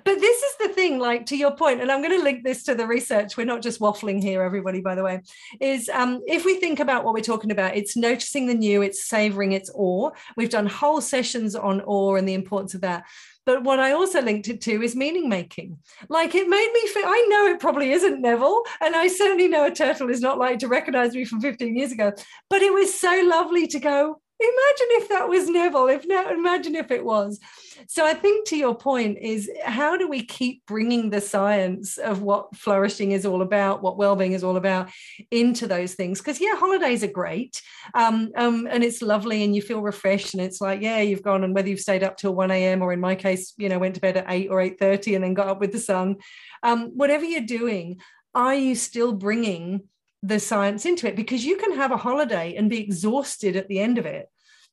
But 0.03 0.19
this 0.19 0.43
is 0.43 0.55
the 0.59 0.69
thing, 0.69 0.99
like 0.99 1.27
to 1.27 1.37
your 1.37 1.55
point, 1.55 1.81
and 1.81 1.91
I'm 1.91 2.01
going 2.01 2.17
to 2.17 2.23
link 2.23 2.43
this 2.43 2.63
to 2.63 2.75
the 2.75 2.87
research. 2.87 3.37
We're 3.37 3.45
not 3.45 3.61
just 3.61 3.79
waffling 3.79 4.21
here, 4.21 4.41
everybody, 4.41 4.81
by 4.81 4.95
the 4.95 5.03
way. 5.03 5.21
Is 5.59 5.89
um, 5.89 6.21
if 6.27 6.43
we 6.43 6.55
think 6.59 6.79
about 6.79 7.03
what 7.03 7.13
we're 7.13 7.21
talking 7.21 7.51
about, 7.51 7.75
it's 7.75 7.95
noticing 7.95 8.47
the 8.47 8.53
new, 8.53 8.81
it's 8.81 9.07
savoring, 9.07 9.51
it's 9.51 9.71
awe. 9.73 10.11
We've 10.35 10.49
done 10.49 10.65
whole 10.65 11.01
sessions 11.01 11.55
on 11.55 11.81
awe 11.81 12.15
and 12.15 12.27
the 12.27 12.33
importance 12.33 12.73
of 12.73 12.81
that. 12.81 13.05
But 13.45 13.63
what 13.63 13.79
I 13.79 13.91
also 13.91 14.21
linked 14.21 14.47
it 14.47 14.61
to 14.61 14.81
is 14.81 14.95
meaning 14.95 15.29
making. 15.29 15.77
Like 16.09 16.33
it 16.33 16.49
made 16.49 16.71
me 16.73 16.87
feel, 16.87 17.05
I 17.05 17.27
know 17.29 17.45
it 17.45 17.59
probably 17.59 17.91
isn't 17.91 18.21
Neville, 18.21 18.63
and 18.81 18.95
I 18.95 19.07
certainly 19.07 19.47
know 19.47 19.65
a 19.65 19.71
turtle 19.71 20.09
is 20.09 20.19
not 20.19 20.39
like 20.39 20.59
to 20.59 20.67
recognize 20.67 21.13
me 21.13 21.25
from 21.25 21.41
15 21.41 21.77
years 21.77 21.91
ago, 21.91 22.11
but 22.49 22.63
it 22.63 22.73
was 22.73 22.99
so 22.99 23.23
lovely 23.23 23.67
to 23.67 23.79
go, 23.79 24.19
imagine 24.39 24.87
if 24.91 25.09
that 25.09 25.29
was 25.29 25.49
Neville, 25.49 25.87
if 25.87 26.05
now 26.05 26.29
imagine 26.29 26.75
if 26.75 26.91
it 26.91 27.05
was. 27.05 27.39
So 27.87 28.05
I 28.05 28.13
think 28.13 28.47
to 28.47 28.57
your 28.57 28.75
point 28.75 29.17
is 29.19 29.49
how 29.63 29.97
do 29.97 30.07
we 30.07 30.23
keep 30.23 30.65
bringing 30.65 31.09
the 31.09 31.21
science 31.21 31.97
of 31.97 32.21
what 32.21 32.55
flourishing 32.55 33.11
is 33.11 33.25
all 33.25 33.41
about, 33.41 33.81
what 33.81 33.97
well-being 33.97 34.33
is 34.33 34.43
all 34.43 34.57
about 34.57 34.89
into 35.31 35.67
those 35.67 35.93
things? 35.93 36.19
Because 36.19 36.41
yeah, 36.41 36.55
holidays 36.55 37.03
are 37.03 37.07
great. 37.07 37.61
Um, 37.93 38.31
um, 38.35 38.67
and 38.69 38.83
it's 38.83 39.01
lovely 39.01 39.43
and 39.43 39.55
you 39.55 39.61
feel 39.61 39.81
refreshed 39.81 40.33
and 40.33 40.43
it's 40.43 40.61
like, 40.61 40.81
yeah, 40.81 40.99
you've 40.99 41.23
gone 41.23 41.43
and 41.43 41.53
whether 41.53 41.69
you've 41.69 41.79
stayed 41.79 42.03
up 42.03 42.17
till 42.17 42.35
1 42.35 42.51
a.m. 42.51 42.81
or 42.81 42.91
in 42.91 42.99
my 42.99 43.15
case, 43.15 43.53
you 43.57 43.69
know, 43.69 43.79
went 43.79 43.95
to 43.95 44.01
bed 44.01 44.17
at 44.17 44.25
8 44.27 44.49
or 44.49 44.57
8.30 44.57 45.15
and 45.15 45.23
then 45.23 45.33
got 45.33 45.47
up 45.47 45.59
with 45.59 45.71
the 45.71 45.79
sun. 45.79 46.17
Um, 46.63 46.91
whatever 46.95 47.23
you're 47.23 47.41
doing, 47.41 47.99
are 48.33 48.55
you 48.55 48.75
still 48.75 49.13
bringing 49.13 49.83
the 50.25 50.39
science 50.39 50.85
into 50.85 51.07
it 51.07 51.15
because 51.15 51.45
you 51.45 51.57
can 51.57 51.75
have 51.75 51.91
a 51.91 51.97
holiday 51.97 52.55
and 52.55 52.69
be 52.69 52.81
exhausted 52.81 53.55
at 53.55 53.67
the 53.67 53.79
end 53.79 53.97
of 53.97 54.05
it 54.05 54.27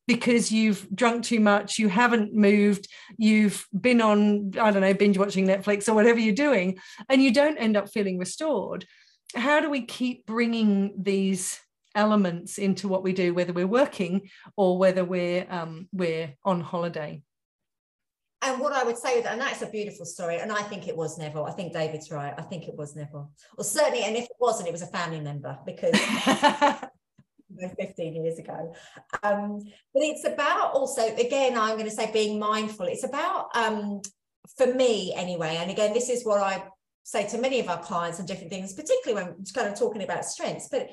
because 0.08 0.50
you've 0.50 0.88
drunk 0.94 1.24
too 1.24 1.40
much, 1.40 1.78
you 1.78 1.88
haven't 1.88 2.34
moved, 2.34 2.88
you've 3.18 3.66
been 3.78 4.00
on, 4.00 4.52
I 4.60 4.70
don't 4.70 4.80
know, 4.80 4.94
binge 4.94 5.18
watching 5.18 5.46
Netflix 5.46 5.88
or 5.88 5.94
whatever 5.94 6.18
you're 6.18 6.34
doing, 6.34 6.78
and 7.08 7.22
you 7.22 7.32
don't 7.32 7.58
end 7.58 7.76
up 7.76 7.90
feeling 7.90 8.18
restored. 8.18 8.84
How 9.34 9.60
do 9.60 9.70
we 9.70 9.82
keep 9.82 10.26
bringing 10.26 10.92
these 11.00 11.60
elements 11.94 12.58
into 12.58 12.88
what 12.88 13.02
we 13.02 13.12
do, 13.12 13.32
whether 13.32 13.52
we're 13.52 13.66
working 13.66 14.28
or 14.56 14.76
whether 14.76 15.04
we're 15.04 15.46
um, 15.48 15.88
we're 15.92 16.34
on 16.44 16.60
holiday? 16.60 17.22
And 18.42 18.60
what 18.60 18.72
I 18.72 18.82
would 18.82 18.98
say, 18.98 19.20
is, 19.20 19.26
and 19.26 19.40
that's 19.40 19.62
a 19.62 19.66
beautiful 19.66 20.04
story, 20.04 20.38
and 20.38 20.50
I 20.50 20.62
think 20.62 20.88
it 20.88 20.96
was 20.96 21.16
Neville. 21.16 21.44
I 21.44 21.52
think 21.52 21.72
David's 21.72 22.10
right. 22.10 22.34
I 22.36 22.42
think 22.42 22.66
it 22.66 22.74
was 22.76 22.96
Neville. 22.96 23.30
Well, 23.56 23.64
certainly, 23.64 24.02
and 24.02 24.16
if 24.16 24.24
it 24.24 24.36
wasn't, 24.40 24.68
it 24.68 24.72
was 24.72 24.82
a 24.82 24.88
family 24.88 25.20
member 25.20 25.56
because 25.64 25.96
15 27.78 28.14
years 28.14 28.38
ago. 28.38 28.74
Um, 29.22 29.60
but 29.94 30.02
it's 30.02 30.26
about 30.26 30.72
also, 30.72 31.14
again, 31.16 31.56
I'm 31.56 31.76
going 31.76 31.88
to 31.88 31.94
say 31.94 32.10
being 32.12 32.38
mindful. 32.38 32.86
It's 32.86 33.04
about, 33.04 33.54
um, 33.54 34.00
for 34.56 34.66
me 34.66 35.14
anyway, 35.14 35.56
and 35.60 35.70
again, 35.70 35.92
this 35.92 36.08
is 36.08 36.24
what 36.24 36.40
I 36.40 36.64
say 37.04 37.28
to 37.28 37.38
many 37.38 37.60
of 37.60 37.68
our 37.68 37.82
clients 37.82 38.18
and 38.18 38.28
different 38.28 38.50
things, 38.50 38.74
particularly 38.74 39.24
when 39.24 39.44
kind 39.54 39.68
of 39.68 39.78
talking 39.78 40.02
about 40.02 40.24
strengths, 40.24 40.68
but 40.68 40.88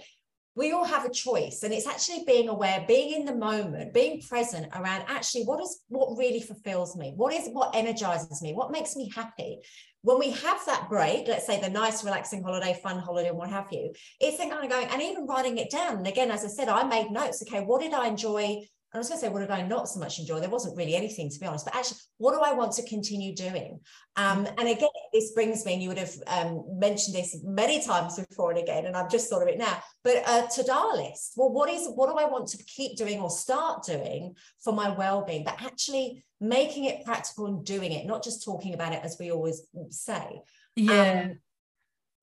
we 0.60 0.74
all 0.74 0.84
have 0.84 1.06
a 1.06 1.10
choice 1.10 1.64
and 1.64 1.74
it's 1.74 1.88
actually 1.88 2.24
being 2.28 2.50
aware 2.50 2.84
being 2.86 3.18
in 3.18 3.26
the 3.26 3.36
moment 3.36 3.94
being 3.94 4.22
present 4.22 4.68
around 4.76 5.04
actually 5.08 5.44
what 5.44 5.62
is 5.62 5.82
what 5.88 6.18
really 6.18 6.42
fulfills 6.42 6.98
me 6.98 7.14
what 7.16 7.34
is 7.34 7.48
what 7.54 7.74
energizes 7.74 8.42
me 8.42 8.52
what 8.54 8.70
makes 8.70 8.96
me 8.98 9.10
happy 9.16 9.60
when 10.02 10.18
we 10.18 10.32
have 10.32 10.66
that 10.66 10.88
break, 10.90 11.28
let's 11.28 11.46
say 11.46 11.60
the 11.60 11.70
nice, 11.70 12.06
relaxing 12.06 12.42
holiday, 12.42 12.80
fun 12.82 13.00
holiday, 13.00 13.30
and 13.30 13.38
what 13.38 13.50
have 13.50 13.68
you, 13.70 13.92
it's 14.22 14.38
then 14.38 14.50
kind 14.50 14.64
of 14.64 14.72
going 14.72 14.88
and 14.88 15.02
even 15.02 15.28
writing 15.28 15.58
it 15.58 15.70
down. 15.70 15.98
And 15.98 16.08
again, 16.08 16.32
as 16.32 16.46
I 16.46 16.48
said, 16.48 16.70
I 16.70 16.84
made 16.84 17.12
notes. 17.12 17.42
Okay, 17.42 17.66
what 17.66 17.82
did 17.82 17.94
I 17.94 18.08
enjoy 18.08 18.62
I 18.92 18.98
was 18.98 19.08
going 19.08 19.20
to 19.20 19.26
say, 19.26 19.32
what 19.32 19.42
did 19.42 19.52
I 19.52 19.62
not 19.62 19.88
so 19.88 20.00
much 20.00 20.18
enjoy? 20.18 20.40
There 20.40 20.50
wasn't 20.50 20.76
really 20.76 20.96
anything, 20.96 21.30
to 21.30 21.40
be 21.40 21.46
honest. 21.46 21.66
But 21.66 21.76
actually, 21.76 21.98
what 22.18 22.34
do 22.34 22.42
I 22.42 22.54
want 22.54 22.72
to 22.74 22.88
continue 22.88 23.36
doing? 23.36 23.80
Um, 24.16 24.48
and 24.58 24.68
again, 24.68 24.90
this 25.14 25.32
brings 25.34 25.64
me, 25.64 25.74
and 25.74 25.84
you 25.84 25.90
would 25.90 26.00
have 26.00 26.16
um, 26.26 26.64
mentioned 26.80 27.16
this 27.16 27.38
many 27.44 27.84
times 27.84 28.20
before 28.20 28.50
and 28.50 28.60
again, 28.60 28.88
and 28.88 28.98
I've 28.98 29.12
just 29.12 29.30
thought 29.30 29.44
of 29.44 29.48
it 29.48 29.60
now. 29.60 29.78
But 30.04 30.18
a 30.28 30.48
to-do 30.56 30.92
list. 30.96 31.34
Well, 31.38 31.52
what 31.52 31.70
is 31.70 31.88
what 31.94 32.10
do 32.10 32.18
I 32.18 32.30
want 32.30 32.48
to 32.48 32.64
keep 32.64 32.98
doing 32.98 33.20
or 33.20 33.30
start 33.30 33.86
doing 33.86 34.36
for 34.64 34.74
my 34.74 34.90
well-being? 34.90 35.44
But 35.44 35.62
actually 35.62 36.26
making 36.42 36.86
it 36.86 37.06
practical 37.06 37.46
and 37.46 37.64
doing 37.64 37.92
it, 37.92 38.08
not 38.08 38.24
just 38.24 38.44
talking 38.44 38.74
about 38.74 38.94
it 38.94 39.02
as 39.04 39.18
we 39.20 39.32
always 39.32 39.62
say. 39.90 40.42
Yeah. 40.76 41.26
Um, 41.26 41.40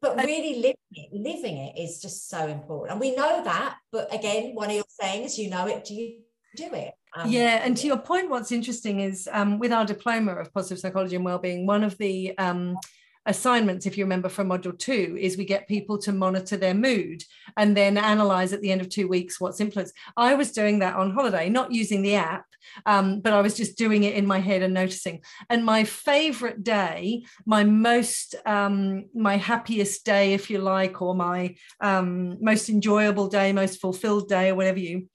but 0.03 0.17
really 0.17 0.57
living 0.57 0.77
it, 0.93 1.13
living 1.13 1.57
it 1.57 1.81
is 1.81 2.01
just 2.01 2.29
so 2.29 2.47
important. 2.47 2.93
And 2.93 3.01
we 3.01 3.17
know 3.17 3.43
that, 3.45 3.77
but 3.91 4.13
again, 4.15 4.55
one 4.55 4.69
of 4.69 4.77
your 4.77 4.85
sayings, 4.89 5.39
you 5.39 5.49
know 5.49 5.67
it, 5.67 5.85
do 5.85 5.95
you 5.95 6.21
do 6.57 6.73
it. 6.73 6.95
Um, 7.17 7.31
yeah, 7.31 7.61
and 7.65 7.77
to 7.77 7.87
your 7.87 7.99
point, 7.99 8.31
what's 8.31 8.53
interesting 8.53 9.01
is 9.01 9.29
um, 9.33 9.59
with 9.59 9.73
our 9.73 9.85
diploma 9.85 10.35
of 10.35 10.53
positive 10.53 10.79
psychology 10.79 11.17
and 11.17 11.25
wellbeing, 11.25 11.67
one 11.67 11.85
of 11.85 11.97
the 11.99 12.37
um, 12.39 12.77
assignments, 13.27 13.87
if 13.87 13.99
you 13.99 14.05
remember 14.05 14.29
from 14.29 14.49
module 14.49 14.79
two, 14.79 15.17
is 15.21 15.37
we 15.37 15.45
get 15.45 15.69
people 15.69 15.99
to 15.99 16.13
monitor 16.13 16.57
their 16.57 16.75
mood 16.75 17.23
and 17.57 17.77
then 17.77 17.99
analyze 17.99 18.53
at 18.53 18.61
the 18.61 18.71
end 18.71 18.81
of 18.81 18.89
two 18.89 19.09
weeks 19.09 19.41
what's 19.41 19.61
influenced. 19.61 19.95
I 20.17 20.35
was 20.35 20.53
doing 20.53 20.79
that 20.79 20.97
on 20.97 21.13
holiday, 21.13 21.49
not 21.49 21.73
using 21.73 22.03
the 22.03 22.15
app, 22.15 22.45
um, 22.85 23.21
but 23.21 23.33
I 23.33 23.41
was 23.41 23.55
just 23.55 23.77
doing 23.77 24.05
it 24.05 24.15
in 24.15 24.27
my 24.27 24.39
head 24.39 24.63
and 24.63 24.75
noticing. 24.75 25.23
And 25.51 25.65
my 25.65 25.85
favorite 25.85 26.63
day, 26.63 27.25
my 27.45 27.65
most, 27.65 28.35
um, 28.47 29.07
my 29.15 29.37
happiest 29.37 30.05
day, 30.05 30.35
if 30.35 30.51
you 30.51 30.59
like, 30.59 31.03
or 31.03 31.15
my 31.15 31.57
um, 31.81 32.39
most 32.41 32.69
enjoyable 32.69 33.29
day, 33.29 33.53
most 33.53 33.81
fulfilled 33.81 34.29
day, 34.29 34.51
or 34.51 34.55
whatever 34.55 34.79
you 34.79 35.09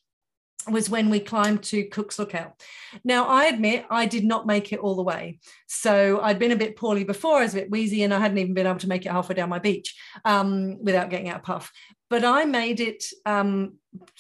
was 0.70 0.90
when 0.90 1.10
we 1.10 1.20
climbed 1.20 1.64
to 1.64 1.86
Cook's 1.86 2.20
Lookout. 2.20 2.62
Now, 3.04 3.26
I 3.28 3.46
admit 3.46 3.86
I 3.90 4.06
did 4.06 4.26
not 4.26 4.46
make 4.46 4.72
it 4.74 4.80
all 4.80 4.96
the 4.96 5.04
way. 5.04 5.40
So 5.74 6.20
I'd 6.22 6.38
been 6.38 6.52
a 6.52 6.58
bit 6.58 6.76
poorly 6.76 7.06
before, 7.06 7.38
I 7.38 7.44
was 7.44 7.54
a 7.54 7.60
bit 7.60 7.72
wheezy, 7.72 8.04
and 8.04 8.14
I 8.14 8.20
hadn't 8.20 8.38
even 8.40 8.54
been 8.54 8.68
able 8.68 8.80
to 8.80 8.90
make 8.90 9.06
it 9.06 9.12
halfway 9.12 9.36
down 9.36 9.48
my 9.48 9.58
beach 9.58 9.96
um, 10.26 10.84
without 10.84 11.10
getting 11.10 11.30
out 11.30 11.38
of 11.38 11.44
puff. 11.44 11.72
But 12.10 12.26
I 12.26 12.44
made 12.44 12.82
it 12.82 13.06
um, 13.26 13.78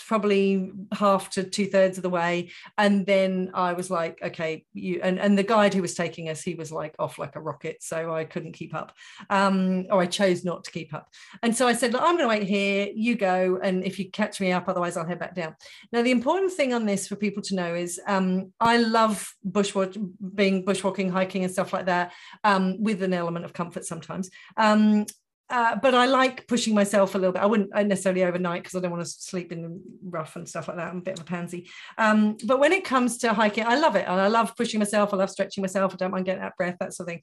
probably 0.07 0.71
half 0.91 1.29
to 1.29 1.43
two 1.43 1.65
thirds 1.65 1.97
of 1.97 2.03
the 2.03 2.09
way 2.09 2.49
and 2.77 3.05
then 3.05 3.49
i 3.53 3.71
was 3.71 3.89
like 3.89 4.19
okay 4.21 4.65
you 4.73 4.99
and, 5.01 5.17
and 5.17 5.37
the 5.37 5.43
guide 5.43 5.73
who 5.73 5.81
was 5.81 5.93
taking 5.93 6.27
us 6.27 6.41
he 6.41 6.55
was 6.55 6.71
like 6.71 6.93
off 6.99 7.17
like 7.17 7.37
a 7.37 7.41
rocket 7.41 7.81
so 7.81 8.13
i 8.13 8.25
couldn't 8.25 8.51
keep 8.51 8.75
up 8.75 8.91
um 9.29 9.85
or 9.89 10.01
i 10.01 10.05
chose 10.05 10.43
not 10.43 10.65
to 10.65 10.71
keep 10.71 10.93
up 10.93 11.07
and 11.41 11.55
so 11.55 11.67
i 11.67 11.73
said 11.73 11.95
i'm 11.95 12.17
going 12.17 12.19
to 12.19 12.27
wait 12.27 12.43
here 12.43 12.89
you 12.93 13.15
go 13.15 13.59
and 13.63 13.85
if 13.85 13.97
you 13.97 14.09
catch 14.11 14.41
me 14.41 14.51
up 14.51 14.67
otherwise 14.67 14.97
i'll 14.97 15.07
head 15.07 15.19
back 15.19 15.35
down 15.35 15.55
now 15.93 16.01
the 16.01 16.11
important 16.11 16.51
thing 16.51 16.73
on 16.73 16.85
this 16.85 17.07
for 17.07 17.15
people 17.15 17.41
to 17.41 17.55
know 17.55 17.73
is 17.73 17.99
um 18.07 18.51
i 18.59 18.75
love 18.75 19.33
bushwalk 19.49 19.95
being 20.35 20.65
bushwalking 20.65 21.09
hiking 21.09 21.40
and 21.43 21.51
stuff 21.51 21.73
like 21.73 21.85
that 21.85 22.13
um 22.43 22.81
with 22.81 23.01
an 23.03 23.13
element 23.13 23.45
of 23.45 23.53
comfort 23.53 23.85
sometimes 23.85 24.29
um 24.57 25.05
uh, 25.51 25.75
but 25.75 25.93
I 25.93 26.05
like 26.05 26.47
pushing 26.47 26.73
myself 26.73 27.13
a 27.13 27.17
little 27.17 27.33
bit. 27.33 27.41
I 27.41 27.45
wouldn't 27.45 27.71
necessarily 27.85 28.23
overnight 28.23 28.63
because 28.63 28.73
I 28.73 28.79
don't 28.79 28.91
want 28.91 29.03
to 29.03 29.09
sleep 29.09 29.51
in 29.51 29.61
the 29.61 29.81
rough 30.01 30.37
and 30.37 30.47
stuff 30.47 30.69
like 30.69 30.77
that. 30.77 30.87
I'm 30.87 30.99
a 30.99 31.01
bit 31.01 31.19
of 31.19 31.23
a 31.23 31.25
pansy. 31.25 31.69
Um, 31.97 32.37
but 32.45 32.61
when 32.61 32.71
it 32.71 32.85
comes 32.85 33.17
to 33.19 33.33
hiking, 33.33 33.65
I 33.65 33.77
love 33.77 33.97
it. 33.97 34.05
And 34.07 34.19
I 34.19 34.29
love 34.29 34.55
pushing 34.55 34.79
myself. 34.79 35.13
I 35.13 35.17
love 35.17 35.29
stretching 35.29 35.61
myself. 35.61 35.93
I 35.93 35.97
don't 35.97 36.11
mind 36.11 36.25
getting 36.25 36.41
out 36.41 36.55
breath, 36.55 36.77
that 36.79 36.93
sort 36.93 37.09
of 37.09 37.15
thing. 37.15 37.21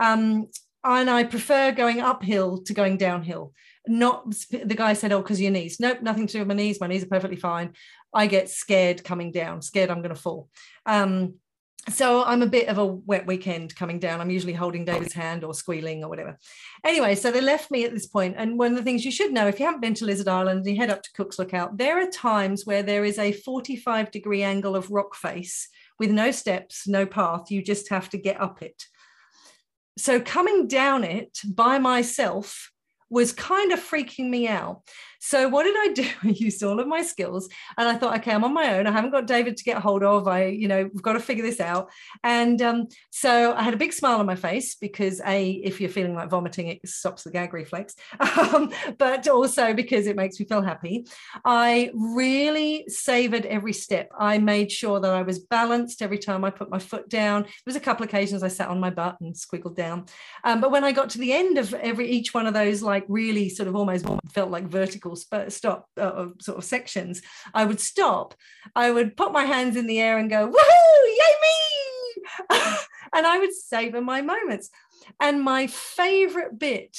Um, 0.00 0.46
and 0.84 1.10
I 1.10 1.24
prefer 1.24 1.70
going 1.70 2.00
uphill 2.00 2.62
to 2.62 2.72
going 2.72 2.96
downhill. 2.96 3.52
Not 3.86 4.34
the 4.50 4.74
guy 4.74 4.94
said, 4.94 5.12
oh, 5.12 5.20
because 5.20 5.40
your 5.40 5.50
knees. 5.50 5.78
Nope, 5.78 6.00
nothing 6.00 6.26
to 6.28 6.32
do 6.32 6.38
with 6.38 6.48
my 6.48 6.54
knees. 6.54 6.80
My 6.80 6.86
knees 6.86 7.02
are 7.02 7.08
perfectly 7.08 7.36
fine. 7.36 7.74
I 8.14 8.26
get 8.26 8.48
scared 8.48 9.04
coming 9.04 9.32
down, 9.32 9.60
scared 9.60 9.90
I'm 9.90 10.00
going 10.00 10.14
to 10.14 10.20
fall. 10.20 10.48
Um, 10.86 11.34
so 11.88 12.24
I'm 12.24 12.42
a 12.42 12.46
bit 12.46 12.68
of 12.68 12.78
a 12.78 12.84
wet 12.84 13.26
weekend 13.26 13.76
coming 13.76 14.00
down. 14.00 14.20
I'm 14.20 14.30
usually 14.30 14.52
holding 14.52 14.84
David's 14.84 15.12
hand 15.12 15.44
or 15.44 15.54
squealing 15.54 16.02
or 16.02 16.10
whatever. 16.10 16.36
Anyway, 16.84 17.14
so 17.14 17.30
they 17.30 17.40
left 17.40 17.70
me 17.70 17.84
at 17.84 17.92
this 17.92 18.06
point. 18.06 18.34
And 18.36 18.58
one 18.58 18.72
of 18.72 18.76
the 18.76 18.82
things 18.82 19.04
you 19.04 19.12
should 19.12 19.32
know 19.32 19.46
if 19.46 19.60
you 19.60 19.66
haven't 19.66 19.82
been 19.82 19.94
to 19.94 20.04
Lizard 20.04 20.26
Island 20.26 20.58
and 20.58 20.66
you 20.66 20.76
head 20.76 20.90
up 20.90 21.02
to 21.04 21.12
Cook's 21.12 21.38
Lookout, 21.38 21.78
there 21.78 22.02
are 22.02 22.10
times 22.10 22.66
where 22.66 22.82
there 22.82 23.04
is 23.04 23.18
a 23.18 23.32
45 23.32 24.10
degree 24.10 24.42
angle 24.42 24.74
of 24.74 24.90
rock 24.90 25.14
face 25.14 25.68
with 26.00 26.10
no 26.10 26.32
steps, 26.32 26.88
no 26.88 27.06
path. 27.06 27.50
You 27.50 27.62
just 27.62 27.88
have 27.90 28.10
to 28.10 28.18
get 28.18 28.40
up 28.40 28.62
it. 28.62 28.84
So 29.96 30.20
coming 30.20 30.66
down 30.66 31.04
it 31.04 31.38
by 31.46 31.78
myself 31.78 32.72
was 33.08 33.32
kind 33.32 33.72
of 33.72 33.78
freaking 33.78 34.28
me 34.28 34.48
out. 34.48 34.82
So 35.26 35.48
what 35.48 35.64
did 35.64 35.74
I 35.76 35.88
do? 35.92 36.08
I 36.22 36.28
used 36.28 36.62
all 36.62 36.78
of 36.78 36.86
my 36.86 37.02
skills 37.02 37.48
and 37.76 37.88
I 37.88 37.96
thought, 37.96 38.16
okay, 38.18 38.30
I'm 38.32 38.44
on 38.44 38.54
my 38.54 38.76
own. 38.76 38.86
I 38.86 38.92
haven't 38.92 39.10
got 39.10 39.26
David 39.26 39.56
to 39.56 39.64
get 39.64 39.78
hold 39.78 40.04
of. 40.04 40.28
I, 40.28 40.46
you 40.46 40.68
know, 40.68 40.84
we've 40.84 41.02
got 41.02 41.14
to 41.14 41.20
figure 41.20 41.42
this 41.42 41.60
out. 41.60 41.90
And 42.22 42.62
um, 42.62 42.86
so 43.10 43.52
I 43.52 43.64
had 43.64 43.74
a 43.74 43.76
big 43.76 43.92
smile 43.92 44.20
on 44.20 44.26
my 44.26 44.36
face 44.36 44.76
because 44.76 45.20
a, 45.26 45.50
if 45.50 45.80
you're 45.80 45.90
feeling 45.90 46.14
like 46.14 46.30
vomiting, 46.30 46.68
it 46.68 46.88
stops 46.88 47.24
the 47.24 47.32
gag 47.32 47.52
reflex, 47.52 47.96
um, 48.20 48.70
but 48.98 49.26
also 49.26 49.74
because 49.74 50.06
it 50.06 50.14
makes 50.14 50.38
me 50.38 50.46
feel 50.46 50.62
happy. 50.62 51.06
I 51.44 51.90
really 51.92 52.84
savored 52.86 53.46
every 53.46 53.72
step. 53.72 54.12
I 54.16 54.38
made 54.38 54.70
sure 54.70 55.00
that 55.00 55.12
I 55.12 55.22
was 55.22 55.40
balanced 55.40 56.02
every 56.02 56.18
time 56.18 56.44
I 56.44 56.50
put 56.50 56.70
my 56.70 56.78
foot 56.78 57.08
down. 57.08 57.42
There 57.42 57.52
was 57.66 57.76
a 57.76 57.80
couple 57.80 58.04
of 58.04 58.10
occasions 58.10 58.44
I 58.44 58.48
sat 58.48 58.68
on 58.68 58.78
my 58.78 58.90
butt 58.90 59.20
and 59.20 59.34
squiggled 59.34 59.74
down. 59.74 60.06
Um, 60.44 60.60
but 60.60 60.70
when 60.70 60.84
I 60.84 60.92
got 60.92 61.10
to 61.10 61.18
the 61.18 61.32
end 61.32 61.58
of 61.58 61.74
every 61.74 62.08
each 62.08 62.32
one 62.32 62.46
of 62.46 62.54
those, 62.54 62.80
like 62.80 63.04
really 63.08 63.48
sort 63.48 63.68
of 63.68 63.74
almost 63.74 64.06
felt 64.32 64.50
like 64.50 64.68
vertical 64.68 65.15
stop 65.16 65.88
uh, 65.96 66.26
sort 66.40 66.58
of 66.58 66.64
sections, 66.64 67.22
I 67.54 67.64
would 67.64 67.80
stop. 67.80 68.34
I 68.74 68.90
would 68.90 69.16
put 69.16 69.32
my 69.32 69.44
hands 69.44 69.76
in 69.76 69.86
the 69.86 70.00
air 70.00 70.18
and 70.18 70.30
go, 70.30 70.48
woohoo, 70.48 71.06
yay 71.06 71.34
me! 71.42 71.56
and 73.14 73.26
I 73.26 73.38
would 73.38 73.54
savor 73.54 74.00
my 74.00 74.22
moments. 74.22 74.70
And 75.20 75.42
my 75.42 75.66
favorite 75.66 76.58
bit 76.58 76.96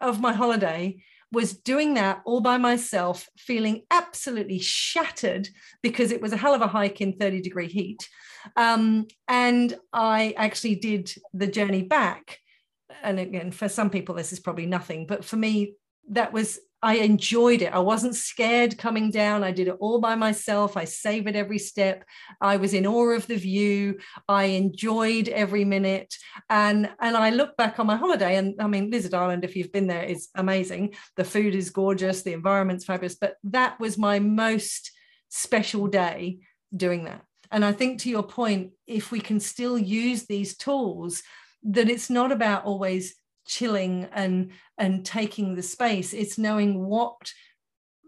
of 0.00 0.20
my 0.20 0.32
holiday 0.32 1.02
was 1.30 1.52
doing 1.52 1.94
that 1.94 2.22
all 2.24 2.40
by 2.40 2.56
myself, 2.56 3.28
feeling 3.36 3.82
absolutely 3.90 4.58
shattered 4.58 5.48
because 5.82 6.10
it 6.10 6.22
was 6.22 6.32
a 6.32 6.36
hell 6.36 6.54
of 6.54 6.62
a 6.62 6.66
hike 6.66 7.00
in 7.00 7.12
30 7.12 7.42
degree 7.42 7.68
heat. 7.68 8.08
Um, 8.56 9.06
and 9.26 9.76
I 9.92 10.34
actually 10.36 10.76
did 10.76 11.12
the 11.34 11.46
journey 11.46 11.82
back. 11.82 12.38
And 13.02 13.20
again, 13.20 13.50
for 13.50 13.68
some 13.68 13.90
people, 13.90 14.14
this 14.14 14.32
is 14.32 14.40
probably 14.40 14.66
nothing, 14.66 15.06
but 15.06 15.24
for 15.24 15.36
me, 15.36 15.74
that 16.10 16.32
was 16.32 16.58
I 16.82 16.96
enjoyed 16.96 17.62
it. 17.62 17.72
I 17.72 17.80
wasn't 17.80 18.14
scared 18.14 18.78
coming 18.78 19.10
down. 19.10 19.42
I 19.42 19.50
did 19.50 19.68
it 19.68 19.76
all 19.80 20.00
by 20.00 20.14
myself. 20.14 20.76
I 20.76 20.84
savored 20.84 21.34
every 21.34 21.58
step. 21.58 22.04
I 22.40 22.56
was 22.56 22.72
in 22.72 22.86
awe 22.86 23.16
of 23.16 23.26
the 23.26 23.36
view. 23.36 23.98
I 24.28 24.44
enjoyed 24.44 25.28
every 25.28 25.64
minute. 25.64 26.14
And 26.48 26.88
and 27.00 27.16
I 27.16 27.30
look 27.30 27.56
back 27.56 27.80
on 27.80 27.86
my 27.86 27.96
holiday, 27.96 28.36
and 28.36 28.54
I 28.60 28.68
mean, 28.68 28.90
Lizard 28.90 29.14
Island, 29.14 29.44
if 29.44 29.56
you've 29.56 29.72
been 29.72 29.88
there, 29.88 30.04
is 30.04 30.28
amazing. 30.36 30.94
The 31.16 31.24
food 31.24 31.54
is 31.54 31.70
gorgeous, 31.70 32.22
the 32.22 32.32
environment's 32.32 32.84
fabulous. 32.84 33.16
But 33.16 33.36
that 33.44 33.80
was 33.80 33.98
my 33.98 34.20
most 34.20 34.92
special 35.28 35.88
day 35.88 36.38
doing 36.74 37.04
that. 37.04 37.22
And 37.50 37.64
I 37.64 37.72
think 37.72 38.00
to 38.00 38.10
your 38.10 38.22
point, 38.22 38.72
if 38.86 39.10
we 39.10 39.20
can 39.20 39.40
still 39.40 39.78
use 39.78 40.26
these 40.26 40.56
tools, 40.56 41.22
that 41.64 41.88
it's 41.88 42.10
not 42.10 42.30
about 42.30 42.64
always 42.66 43.16
chilling 43.48 44.06
and 44.12 44.52
and 44.76 45.04
taking 45.04 45.54
the 45.54 45.62
space. 45.62 46.12
It's 46.12 46.38
knowing 46.38 46.86
what 46.86 47.16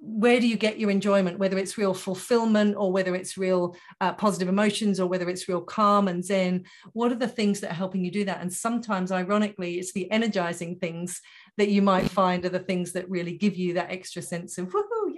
where 0.03 0.41
do 0.41 0.49
you 0.49 0.57
get 0.57 0.79
your 0.79 0.91
enjoyment 0.91 1.39
whether 1.39 1.59
it's 1.59 1.77
real 1.77 1.93
fulfillment 1.93 2.75
or 2.75 2.91
whether 2.91 3.15
it's 3.15 3.37
real 3.37 3.77
uh, 4.01 4.15
positive 4.15 4.49
emotions 4.49 4.99
or 4.99 5.07
whether 5.07 5.29
it's 5.29 5.47
real 5.47 5.61
calm 5.61 6.09
and 6.09 6.25
zen. 6.25 6.65
What 6.95 7.13
are 7.13 7.17
the 7.17 7.29
things 7.29 7.61
that 7.61 7.73
are 7.73 7.75
helping 7.75 8.03
you 8.03 8.11
do 8.11 8.25
that? 8.25 8.41
And 8.41 8.51
sometimes 8.51 9.13
ironically 9.13 9.79
it's 9.79 9.93
the 9.93 10.11
energizing 10.11 10.77
things 10.77 11.21
that 11.59 11.69
you 11.69 11.83
might 11.83 12.11
find 12.11 12.47
are 12.47 12.51
the 12.51 12.61
things 12.61 12.93
that 12.93 13.11
really 13.11 13.37
give 13.37 13.57
you 13.57 13.75
that 13.75 13.91
extra 13.91 14.23
sense 14.23 14.57
of 14.57 14.69
woohoo 14.69 15.10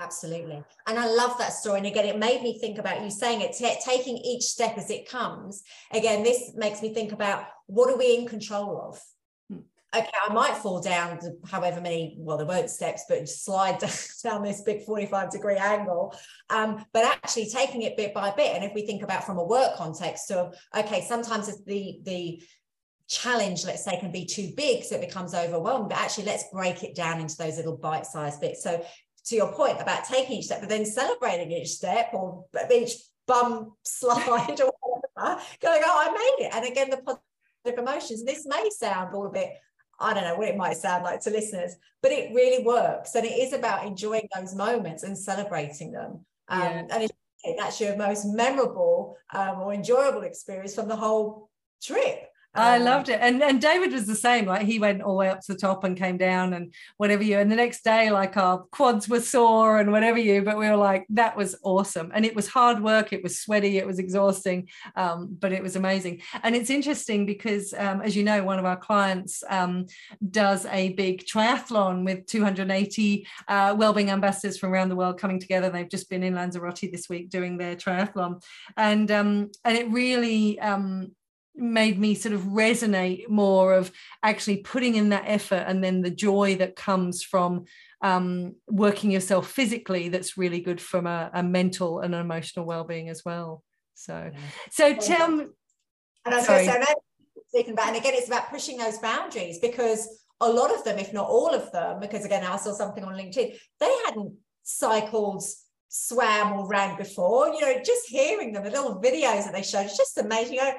absolutely. 0.00 0.62
And 0.86 0.98
i 0.98 1.06
love 1.06 1.38
that 1.38 1.52
story. 1.52 1.78
And 1.78 1.86
again 1.86 2.06
it 2.06 2.18
made 2.18 2.42
me 2.42 2.58
think 2.58 2.78
about 2.78 3.02
you 3.02 3.10
saying 3.10 3.40
it 3.40 3.54
t- 3.56 3.80
taking 3.84 4.16
each 4.16 4.44
step 4.44 4.76
as 4.76 4.90
it 4.90 5.08
comes. 5.08 5.62
Again 5.92 6.22
this 6.22 6.52
makes 6.56 6.82
me 6.82 6.92
think 6.92 7.12
about 7.12 7.44
what 7.66 7.90
are 7.90 7.98
we 7.98 8.16
in 8.16 8.26
control 8.26 8.80
of? 8.88 9.00
Hmm. 9.48 9.98
okay 9.98 10.10
i 10.28 10.32
might 10.32 10.56
fall 10.56 10.80
down 10.80 11.18
however 11.48 11.80
many 11.80 12.14
well 12.18 12.36
there 12.36 12.46
weren't 12.46 12.70
steps 12.70 13.04
but 13.08 13.28
slide 13.28 13.78
down 14.22 14.42
this 14.42 14.62
big 14.62 14.84
45 14.84 15.30
degree 15.30 15.56
angle. 15.56 16.14
Um, 16.48 16.84
but 16.92 17.04
actually 17.04 17.48
taking 17.50 17.82
it 17.82 17.96
bit 17.96 18.14
by 18.14 18.30
bit. 18.30 18.54
And 18.54 18.64
if 18.64 18.72
we 18.74 18.86
think 18.86 19.02
about 19.02 19.24
from 19.24 19.38
a 19.38 19.44
work 19.44 19.76
context 19.76 20.30
of 20.30 20.56
okay 20.76 21.04
sometimes 21.06 21.48
it's 21.48 21.62
the 21.64 22.00
the 22.04 22.42
challenge 23.10 23.64
let's 23.64 23.84
say 23.84 23.98
can 23.98 24.12
be 24.12 24.24
too 24.24 24.52
big 24.56 24.84
so 24.84 24.94
it 24.94 25.00
becomes 25.00 25.34
overwhelming 25.34 25.88
but 25.88 25.98
actually 25.98 26.24
let's 26.26 26.44
break 26.52 26.84
it 26.84 26.94
down 26.94 27.20
into 27.20 27.36
those 27.36 27.56
little 27.56 27.76
bite-sized 27.76 28.40
bits. 28.40 28.62
So 28.62 28.84
to 29.26 29.36
your 29.36 29.52
point 29.52 29.80
about 29.80 30.04
taking 30.04 30.38
each 30.38 30.46
step, 30.46 30.60
but 30.60 30.68
then 30.68 30.84
celebrating 30.84 31.52
each 31.52 31.68
step 31.68 32.10
or 32.12 32.46
each 32.72 32.94
bum 33.26 33.72
slide 33.84 34.60
or 34.60 34.72
whatever, 34.80 35.42
going, 35.60 35.82
oh, 35.84 36.06
I 36.08 36.10
made 36.12 36.46
it. 36.46 36.54
And 36.54 36.66
again, 36.66 36.90
the 36.90 36.96
positive 36.98 37.82
emotions. 37.82 38.24
This 38.24 38.46
may 38.46 38.68
sound 38.70 39.14
all 39.14 39.26
a 39.26 39.30
bit, 39.30 39.50
I 39.98 40.14
don't 40.14 40.24
know 40.24 40.36
what 40.36 40.48
it 40.48 40.56
might 40.56 40.76
sound 40.76 41.04
like 41.04 41.20
to 41.22 41.30
listeners, 41.30 41.76
but 42.02 42.12
it 42.12 42.34
really 42.34 42.64
works. 42.64 43.14
And 43.14 43.26
it 43.26 43.38
is 43.38 43.52
about 43.52 43.86
enjoying 43.86 44.28
those 44.34 44.54
moments 44.54 45.02
and 45.02 45.16
celebrating 45.16 45.92
them. 45.92 46.24
Um, 46.48 46.60
yeah. 46.60 46.86
And 46.90 47.02
it's 47.04 47.12
that's 47.56 47.80
your 47.80 47.96
most 47.96 48.26
memorable 48.26 49.16
um, 49.32 49.60
or 49.60 49.72
enjoyable 49.72 50.22
experience 50.22 50.74
from 50.74 50.88
the 50.88 50.96
whole 50.96 51.48
trip. 51.82 52.29
I 52.54 52.78
um, 52.78 52.84
loved 52.84 53.08
it. 53.08 53.20
And 53.20 53.42
and 53.42 53.60
David 53.60 53.92
was 53.92 54.06
the 54.06 54.16
same. 54.16 54.46
Like 54.46 54.66
he 54.66 54.78
went 54.80 55.02
all 55.02 55.12
the 55.12 55.18
way 55.18 55.28
up 55.28 55.40
to 55.42 55.52
the 55.52 55.58
top 55.58 55.84
and 55.84 55.96
came 55.96 56.16
down 56.16 56.52
and 56.52 56.74
whatever 56.96 57.22
you. 57.22 57.38
And 57.38 57.50
the 57.50 57.56
next 57.56 57.84
day, 57.84 58.10
like 58.10 58.36
our 58.36 58.58
quads 58.72 59.08
were 59.08 59.20
sore 59.20 59.78
and 59.78 59.92
whatever 59.92 60.18
you, 60.18 60.42
but 60.42 60.58
we 60.58 60.68
were 60.68 60.76
like, 60.76 61.06
that 61.10 61.36
was 61.36 61.56
awesome. 61.62 62.10
And 62.12 62.24
it 62.24 62.34
was 62.34 62.48
hard 62.48 62.82
work, 62.82 63.12
it 63.12 63.22
was 63.22 63.38
sweaty, 63.38 63.78
it 63.78 63.86
was 63.86 63.98
exhausting, 64.00 64.68
um, 64.96 65.36
but 65.38 65.52
it 65.52 65.62
was 65.62 65.76
amazing. 65.76 66.22
And 66.42 66.56
it's 66.56 66.70
interesting 66.70 67.24
because 67.24 67.72
um, 67.74 68.00
as 68.02 68.16
you 68.16 68.24
know, 68.24 68.42
one 68.42 68.58
of 68.58 68.64
our 68.64 68.76
clients 68.76 69.44
um, 69.48 69.86
does 70.30 70.66
a 70.66 70.92
big 70.94 71.24
triathlon 71.24 72.04
with 72.04 72.26
280 72.26 73.26
uh, 73.46 73.76
wellbeing 73.78 74.10
ambassadors 74.10 74.58
from 74.58 74.72
around 74.72 74.88
the 74.88 74.96
world 74.96 75.18
coming 75.18 75.38
together. 75.38 75.70
They've 75.70 75.88
just 75.88 76.10
been 76.10 76.24
in 76.24 76.34
Lanzarote 76.34 76.90
this 76.90 77.08
week 77.08 77.30
doing 77.30 77.58
their 77.58 77.76
triathlon. 77.76 78.42
And 78.76 79.08
um, 79.10 79.50
and 79.64 79.78
it 79.78 79.88
really 79.90 80.58
um, 80.58 81.12
made 81.60 81.98
me 81.98 82.14
sort 82.14 82.34
of 82.34 82.42
resonate 82.42 83.28
more 83.28 83.74
of 83.74 83.92
actually 84.22 84.58
putting 84.58 84.96
in 84.96 85.10
that 85.10 85.24
effort 85.26 85.64
and 85.66 85.82
then 85.84 86.00
the 86.00 86.10
joy 86.10 86.56
that 86.56 86.76
comes 86.76 87.22
from 87.22 87.64
um, 88.02 88.54
working 88.66 89.10
yourself 89.10 89.50
physically 89.50 90.08
that's 90.08 90.38
really 90.38 90.60
good 90.60 90.80
from 90.80 91.06
a, 91.06 91.30
a 91.34 91.42
mental 91.42 92.00
and 92.00 92.14
an 92.14 92.20
emotional 92.20 92.64
well-being 92.64 93.08
as 93.08 93.24
well. 93.24 93.62
So 93.94 94.30
so 94.70 94.94
tell 94.94 95.30
me 95.30 95.46
and 96.24 96.34
I 96.34 96.38
was 96.38 96.46
going 96.46 96.64
to 96.64 96.72
say 96.72 96.94
speaking 97.48 97.72
about 97.72 97.88
and 97.88 97.96
again 97.96 98.14
it's 98.14 98.28
about 98.28 98.50
pushing 98.50 98.78
those 98.78 98.98
boundaries 98.98 99.58
because 99.58 100.08
a 100.40 100.48
lot 100.48 100.74
of 100.74 100.84
them 100.84 100.98
if 100.98 101.12
not 101.12 101.28
all 101.28 101.52
of 101.52 101.70
them 101.72 102.00
because 102.00 102.24
again 102.24 102.44
I 102.44 102.56
saw 102.56 102.72
something 102.72 103.04
on 103.04 103.14
LinkedIn 103.14 103.58
they 103.80 103.94
hadn't 104.06 104.34
cycled 104.62 105.42
swam 105.88 106.52
or 106.52 106.68
ran 106.68 106.96
before 106.96 107.48
you 107.48 107.60
know 107.60 107.82
just 107.84 108.06
hearing 108.06 108.52
them 108.52 108.62
the 108.62 108.70
little 108.70 109.02
videos 109.02 109.44
that 109.44 109.52
they 109.52 109.62
showed 109.62 109.86
it's 109.86 109.96
just 109.96 110.16
amazing 110.18 110.54
you 110.54 110.62
know 110.62 110.74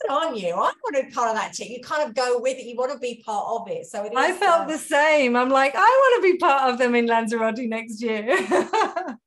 good 0.00 0.10
on 0.10 0.36
you. 0.36 0.50
I 0.54 0.72
want 0.82 0.96
to 0.96 1.04
be 1.04 1.10
part 1.10 1.30
of 1.30 1.36
that 1.36 1.54
team. 1.54 1.72
You 1.72 1.80
kind 1.80 2.08
of 2.08 2.14
go 2.14 2.38
with 2.38 2.58
it. 2.58 2.66
You 2.66 2.76
want 2.76 2.92
to 2.92 2.98
be 2.98 3.22
part 3.24 3.46
of 3.48 3.68
it. 3.68 3.86
So 3.86 4.04
it 4.04 4.12
I 4.16 4.32
felt 4.32 4.62
um, 4.62 4.68
the 4.68 4.78
same. 4.78 5.36
I'm 5.36 5.50
like, 5.50 5.74
I 5.74 5.78
want 5.78 6.22
to 6.22 6.32
be 6.32 6.38
part 6.38 6.72
of 6.72 6.78
them 6.78 6.94
in 6.94 7.06
Lanzarote 7.06 7.58
next 7.58 8.02
year. 8.02 8.26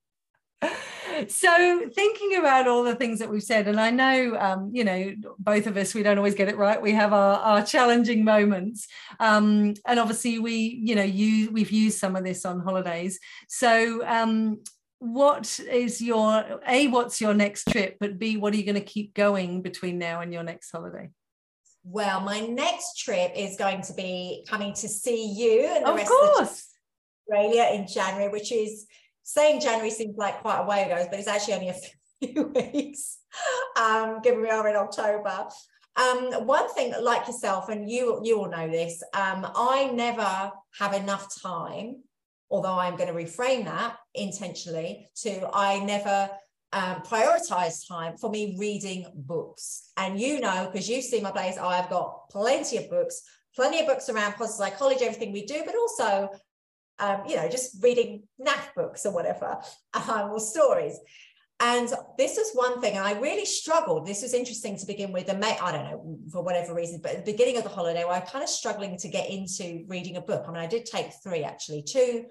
so 1.28 1.90
thinking 1.94 2.38
about 2.38 2.68
all 2.68 2.84
the 2.84 2.96
things 2.96 3.20
that 3.20 3.30
we've 3.30 3.44
said 3.44 3.68
and 3.68 3.80
i 3.80 3.90
know 3.90 4.36
um, 4.40 4.72
you 4.74 4.84
know 4.84 5.14
both 5.40 5.68
of 5.68 5.78
us 5.78 5.94
we 5.94 6.04
don't 6.04 6.18
always 6.18 6.36
get 6.36 6.48
it 6.48 6.58
right 6.58 6.82
we 6.82 6.92
have 6.92 7.14
our, 7.14 7.38
our 7.38 7.64
challenging 7.64 8.24
moments 8.24 8.88
um, 9.20 9.74
and 9.88 10.00
obviously 10.00 10.40
we 10.40 10.54
you 10.84 10.96
know 10.96 11.04
you 11.04 11.52
we've 11.52 11.72
used 11.72 12.00
some 12.00 12.16
of 12.16 12.24
this 12.24 12.46
on 12.46 12.60
holidays 12.60 13.20
so 13.48 14.06
um, 14.08 14.60
what 15.02 15.60
is 15.60 16.00
your 16.00 16.62
a 16.68 16.88
what's 16.90 17.20
your 17.20 17.34
next 17.34 17.68
trip 17.72 17.98
but 18.00 18.20
b 18.20 18.38
what 18.38 18.54
are 18.54 18.58
you 18.58 18.64
going 18.64 18.76
to 18.76 18.82
keep 18.82 19.16
going 19.16 19.64
between 19.64 19.98
now 19.98 20.22
and 20.22 20.32
your 20.32 20.44
next 20.44 20.70
holiday 20.70 21.10
well 21.84 22.22
my 22.22 22.42
next 22.42 23.00
trip 23.00 23.32
is 23.36 23.58
going 23.58 23.82
to 23.82 23.96
be 23.96 24.46
coming 24.48 24.72
to 24.72 24.88
see 24.88 25.26
you 25.26 25.66
and 25.66 25.88
the 25.88 25.90
of 25.90 25.96
rest 25.96 26.08
course. 26.08 26.40
of 26.40 27.34
australia 27.34 27.68
in 27.74 27.88
january 27.88 28.30
which 28.30 28.52
is 28.52 28.86
saying 29.24 29.60
january 29.60 29.90
seems 29.90 30.16
like 30.18 30.40
quite 30.42 30.60
a 30.60 30.68
way 30.68 30.84
ago 30.84 31.04
but 31.10 31.18
it's 31.18 31.28
actually 31.28 31.56
only 31.56 31.70
a 31.70 31.76
few 32.28 32.44
weeks 32.50 33.18
um 33.82 34.22
given 34.22 34.40
we 34.40 34.50
are 34.52 34.68
in 34.68 34.76
october 34.76 35.48
um, 35.98 36.46
one 36.46 36.74
thing 36.74 36.94
like 37.02 37.28
yourself 37.28 37.68
and 37.70 37.90
you 37.90 38.22
you 38.24 38.38
all 38.38 38.50
know 38.50 38.70
this 38.70 39.02
um, 39.16 39.48
i 39.56 39.90
never 39.92 40.52
have 40.80 40.94
enough 40.94 41.28
time 41.42 42.04
although 42.52 42.78
I'm 42.78 42.98
going 42.98 43.08
to 43.08 43.14
reframe 43.14 43.66
that 43.66 43.98
intentionally 44.14 45.10
to 45.24 45.50
I 45.54 45.80
never 45.80 46.30
um, 46.74 47.02
prioritize 47.02 47.88
time 47.88 48.18
for 48.18 48.30
me 48.30 48.56
reading 48.60 49.06
books. 49.14 49.92
And 49.98 50.20
you 50.20 50.40
know, 50.40 50.70
because 50.72 50.90
you 50.90 51.02
see 51.02 51.22
my 51.22 51.32
place, 51.32 51.58
I've 51.58 51.90
got 51.90 52.30
plenty 52.30 52.78
of 52.78 52.90
books, 52.90 53.22
plenty 53.56 53.80
of 53.80 53.88
books 53.88 54.10
around 54.10 54.34
positive 54.34 54.58
psychology, 54.58 55.06
everything 55.06 55.32
we 55.34 55.46
do, 55.46 55.64
but 55.66 55.76
also, 55.76 56.30
um, 57.00 57.24
you 57.28 57.36
know, 57.36 57.50
just 57.50 57.82
reading 57.84 58.24
NAF 58.40 58.74
books 58.76 59.06
or 59.06 59.14
whatever, 59.14 59.58
um, 59.94 60.32
or 60.32 60.40
stories. 60.40 60.98
And 61.64 61.90
this 62.18 62.40
is 62.40 62.56
one 62.56 62.82
thing, 62.82 62.98
and 62.98 63.06
I 63.06 63.20
really 63.20 63.46
struggled. 63.46 64.08
This 64.08 64.24
was 64.24 64.34
interesting 64.34 64.78
to 64.78 64.86
begin 64.88 65.12
with. 65.12 65.30
And 65.30 65.46
I 65.46 65.72
don't 65.72 65.84
know 65.84 66.18
for 66.32 66.42
whatever 66.42 66.74
reason, 66.74 67.02
but 67.04 67.12
at 67.12 67.26
the 67.26 67.32
beginning 67.32 67.58
of 67.58 67.64
the 67.64 67.70
holiday, 67.70 68.02
I 68.02 68.20
was 68.20 68.30
kind 68.32 68.44
of 68.44 68.50
struggling 68.50 68.98
to 68.98 69.08
get 69.08 69.30
into 69.30 69.86
reading 69.88 70.18
a 70.18 70.22
book. 70.22 70.46
I 70.48 70.52
mean, 70.52 70.60
I 70.60 70.66
did 70.66 70.88
take 70.88 71.12
three 71.24 71.44
actually, 71.44 71.84
two 71.84 72.26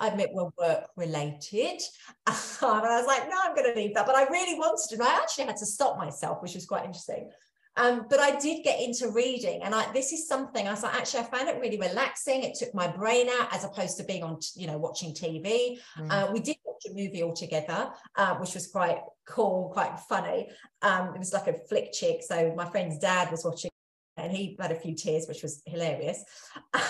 I 0.00 0.08
admit 0.08 0.30
were 0.32 0.50
work 0.58 0.88
related. 0.96 1.80
and 2.26 2.36
I 2.62 2.98
was 2.98 3.06
like, 3.06 3.28
no, 3.28 3.36
I'm 3.42 3.54
going 3.54 3.72
to 3.72 3.78
leave 3.78 3.94
that. 3.94 4.06
But 4.06 4.16
I 4.16 4.24
really 4.24 4.58
wanted 4.58 4.88
to. 4.88 4.94
And 4.96 5.04
I 5.04 5.16
actually 5.16 5.44
had 5.44 5.56
to 5.58 5.66
stop 5.66 5.98
myself, 5.98 6.42
which 6.42 6.54
was 6.54 6.66
quite 6.66 6.84
interesting. 6.84 7.30
Um, 7.76 8.06
but 8.08 8.20
I 8.20 8.38
did 8.38 8.62
get 8.62 8.80
into 8.80 9.10
reading, 9.10 9.62
and 9.64 9.74
I, 9.74 9.90
this 9.92 10.12
is 10.12 10.28
something 10.28 10.68
I 10.68 10.70
was 10.70 10.84
like, 10.84 10.94
actually, 10.94 11.20
I 11.20 11.22
found 11.24 11.48
it 11.48 11.60
really 11.60 11.76
relaxing. 11.76 12.44
It 12.44 12.54
took 12.54 12.72
my 12.72 12.86
brain 12.86 13.28
out 13.28 13.52
as 13.52 13.64
opposed 13.64 13.96
to 13.96 14.04
being 14.04 14.22
on, 14.22 14.38
you 14.54 14.68
know, 14.68 14.78
watching 14.78 15.12
TV. 15.12 15.80
Mm. 15.98 16.08
Uh, 16.08 16.30
we 16.32 16.38
did 16.38 16.56
watch 16.64 16.84
a 16.88 16.94
movie 16.94 17.24
all 17.24 17.32
together, 17.32 17.90
uh, 18.14 18.36
which 18.36 18.54
was 18.54 18.68
quite 18.68 19.00
cool, 19.26 19.70
quite 19.72 19.98
funny. 20.08 20.50
Um, 20.82 21.14
it 21.14 21.18
was 21.18 21.32
like 21.32 21.48
a 21.48 21.54
flick 21.68 21.92
chick. 21.92 22.22
So 22.22 22.54
my 22.56 22.64
friend's 22.70 22.98
dad 22.98 23.32
was 23.32 23.44
watching 23.44 23.72
and 24.16 24.30
he 24.30 24.56
had 24.60 24.70
a 24.70 24.76
few 24.76 24.94
tears, 24.94 25.26
which 25.26 25.42
was 25.42 25.62
hilarious. 25.66 26.22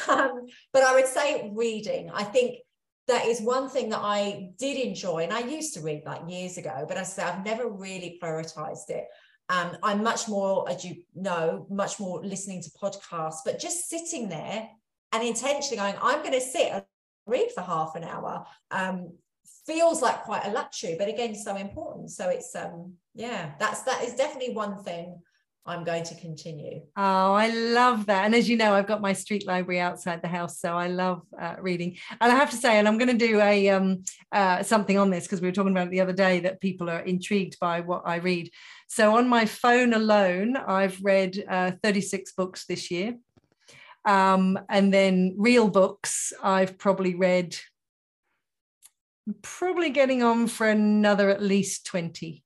Um, 0.06 0.46
but 0.72 0.82
I 0.82 0.94
would 0.94 1.06
say 1.06 1.50
reading. 1.54 2.10
I 2.12 2.24
think 2.24 2.58
that 3.06 3.26
is 3.26 3.40
one 3.40 3.68
thing 3.68 3.90
that 3.90 4.00
I 4.02 4.50
did 4.58 4.78
enjoy. 4.78 5.24
And 5.24 5.32
I 5.32 5.40
used 5.40 5.74
to 5.74 5.80
read 5.80 6.02
like 6.06 6.22
years 6.28 6.56
ago, 6.56 6.84
but 6.88 6.96
I 6.96 7.02
say, 7.02 7.22
I've 7.22 7.44
never 7.44 7.68
really 7.68 8.18
prioritized 8.22 8.88
it. 8.88 9.04
Um, 9.50 9.76
I'm 9.82 10.02
much 10.02 10.26
more, 10.26 10.68
as 10.70 10.84
you 10.84 11.02
know, 11.14 11.66
much 11.68 12.00
more 12.00 12.24
listening 12.24 12.62
to 12.62 12.70
podcasts, 12.70 13.40
but 13.44 13.58
just 13.58 13.90
sitting 13.90 14.28
there 14.28 14.68
and 15.12 15.22
intentionally 15.22 15.76
going, 15.76 15.94
I'm 16.00 16.20
going 16.20 16.32
to 16.32 16.40
sit 16.40 16.72
and 16.72 16.84
read 17.26 17.50
for 17.54 17.60
half 17.60 17.94
an 17.94 18.04
hour 18.04 18.46
um, 18.70 19.12
feels 19.66 20.00
like 20.00 20.22
quite 20.22 20.46
a 20.46 20.50
luxury, 20.50 20.96
but 20.98 21.08
again, 21.08 21.34
so 21.34 21.56
important. 21.56 22.10
So 22.10 22.30
it's, 22.30 22.54
um, 22.54 22.94
yeah, 23.14 23.52
that's, 23.58 23.82
that 23.82 24.02
is 24.02 24.14
definitely 24.14 24.54
one 24.54 24.82
thing 24.82 25.18
I'm 25.66 25.82
going 25.82 26.04
to 26.04 26.14
continue. 26.16 26.82
Oh, 26.94 27.32
I 27.32 27.48
love 27.48 28.06
that. 28.06 28.26
And 28.26 28.34
as 28.34 28.50
you 28.50 28.56
know, 28.56 28.74
I've 28.74 28.86
got 28.86 29.00
my 29.00 29.14
street 29.14 29.46
library 29.46 29.80
outside 29.80 30.20
the 30.20 30.28
house, 30.28 30.60
so 30.60 30.76
I 30.76 30.88
love 30.88 31.22
uh, 31.40 31.54
reading. 31.58 31.96
And 32.20 32.30
I 32.30 32.34
have 32.34 32.50
to 32.50 32.56
say, 32.56 32.78
and 32.78 32.86
I'm 32.86 32.98
going 32.98 33.16
to 33.16 33.26
do 33.26 33.40
a 33.40 33.70
um, 33.70 34.04
uh, 34.30 34.62
something 34.62 34.98
on 34.98 35.08
this 35.08 35.24
because 35.24 35.40
we 35.40 35.48
were 35.48 35.52
talking 35.52 35.72
about 35.72 35.86
it 35.86 35.90
the 35.90 36.02
other 36.02 36.12
day 36.12 36.40
that 36.40 36.60
people 36.60 36.90
are 36.90 37.00
intrigued 37.00 37.58
by 37.60 37.80
what 37.80 38.02
I 38.04 38.16
read. 38.16 38.50
So 38.88 39.16
on 39.16 39.26
my 39.26 39.46
phone 39.46 39.94
alone, 39.94 40.56
I've 40.56 41.02
read 41.02 41.42
uh, 41.48 41.72
36 41.82 42.32
books 42.32 42.66
this 42.66 42.90
year. 42.90 43.14
Um, 44.04 44.58
and 44.68 44.92
then 44.92 45.34
real 45.38 45.68
books, 45.68 46.34
I've 46.42 46.76
probably 46.76 47.14
read 47.14 47.56
probably 49.40 49.88
getting 49.88 50.22
on 50.22 50.46
for 50.46 50.68
another 50.68 51.30
at 51.30 51.42
least 51.42 51.86
20. 51.86 52.44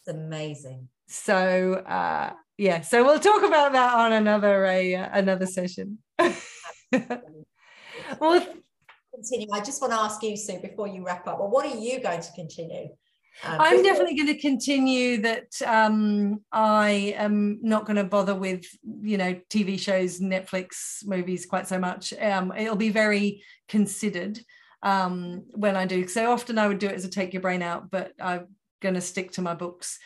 It's 0.00 0.16
amazing 0.16 0.88
so 1.08 1.74
uh, 1.74 2.32
yeah 2.56 2.80
so 2.80 3.04
we'll 3.04 3.18
talk 3.18 3.42
about 3.42 3.72
that 3.72 3.94
on 3.94 4.12
another 4.12 4.64
a 4.66 4.94
uh, 4.94 5.08
another 5.12 5.46
session 5.46 5.98
well 6.18 6.34
continue 9.14 9.48
i 9.52 9.60
just 9.60 9.80
want 9.80 9.92
to 9.92 9.98
ask 9.98 10.22
you 10.22 10.36
sue 10.36 10.60
before 10.60 10.86
you 10.86 11.04
wrap 11.04 11.26
up 11.26 11.38
well 11.38 11.50
what 11.50 11.66
are 11.66 11.76
you 11.76 12.00
going 12.00 12.20
to 12.20 12.32
continue 12.32 12.88
um, 13.44 13.56
I'm 13.60 13.82
definitely 13.84 14.16
going 14.16 14.34
to 14.34 14.40
continue 14.40 15.22
that. 15.22 15.62
Um, 15.64 16.40
I 16.50 17.14
am 17.16 17.60
not 17.62 17.86
going 17.86 17.96
to 17.96 18.02
bother 18.02 18.34
with, 18.34 18.64
you 19.00 19.16
know, 19.16 19.34
TV 19.48 19.78
shows, 19.78 20.18
Netflix 20.18 21.06
movies 21.06 21.46
quite 21.46 21.68
so 21.68 21.78
much. 21.78 22.12
Um, 22.14 22.52
it'll 22.56 22.74
be 22.74 22.90
very 22.90 23.44
considered 23.68 24.40
um, 24.82 25.44
when 25.54 25.76
I 25.76 25.86
do. 25.86 26.08
So 26.08 26.32
often 26.32 26.58
I 26.58 26.66
would 26.66 26.80
do 26.80 26.88
it 26.88 26.96
as 26.96 27.04
a 27.04 27.08
take 27.08 27.32
your 27.32 27.42
brain 27.42 27.62
out, 27.62 27.92
but 27.92 28.12
I'm 28.20 28.48
going 28.80 28.96
to 28.96 29.00
stick 29.00 29.30
to 29.32 29.42
my 29.42 29.54
books 29.54 30.00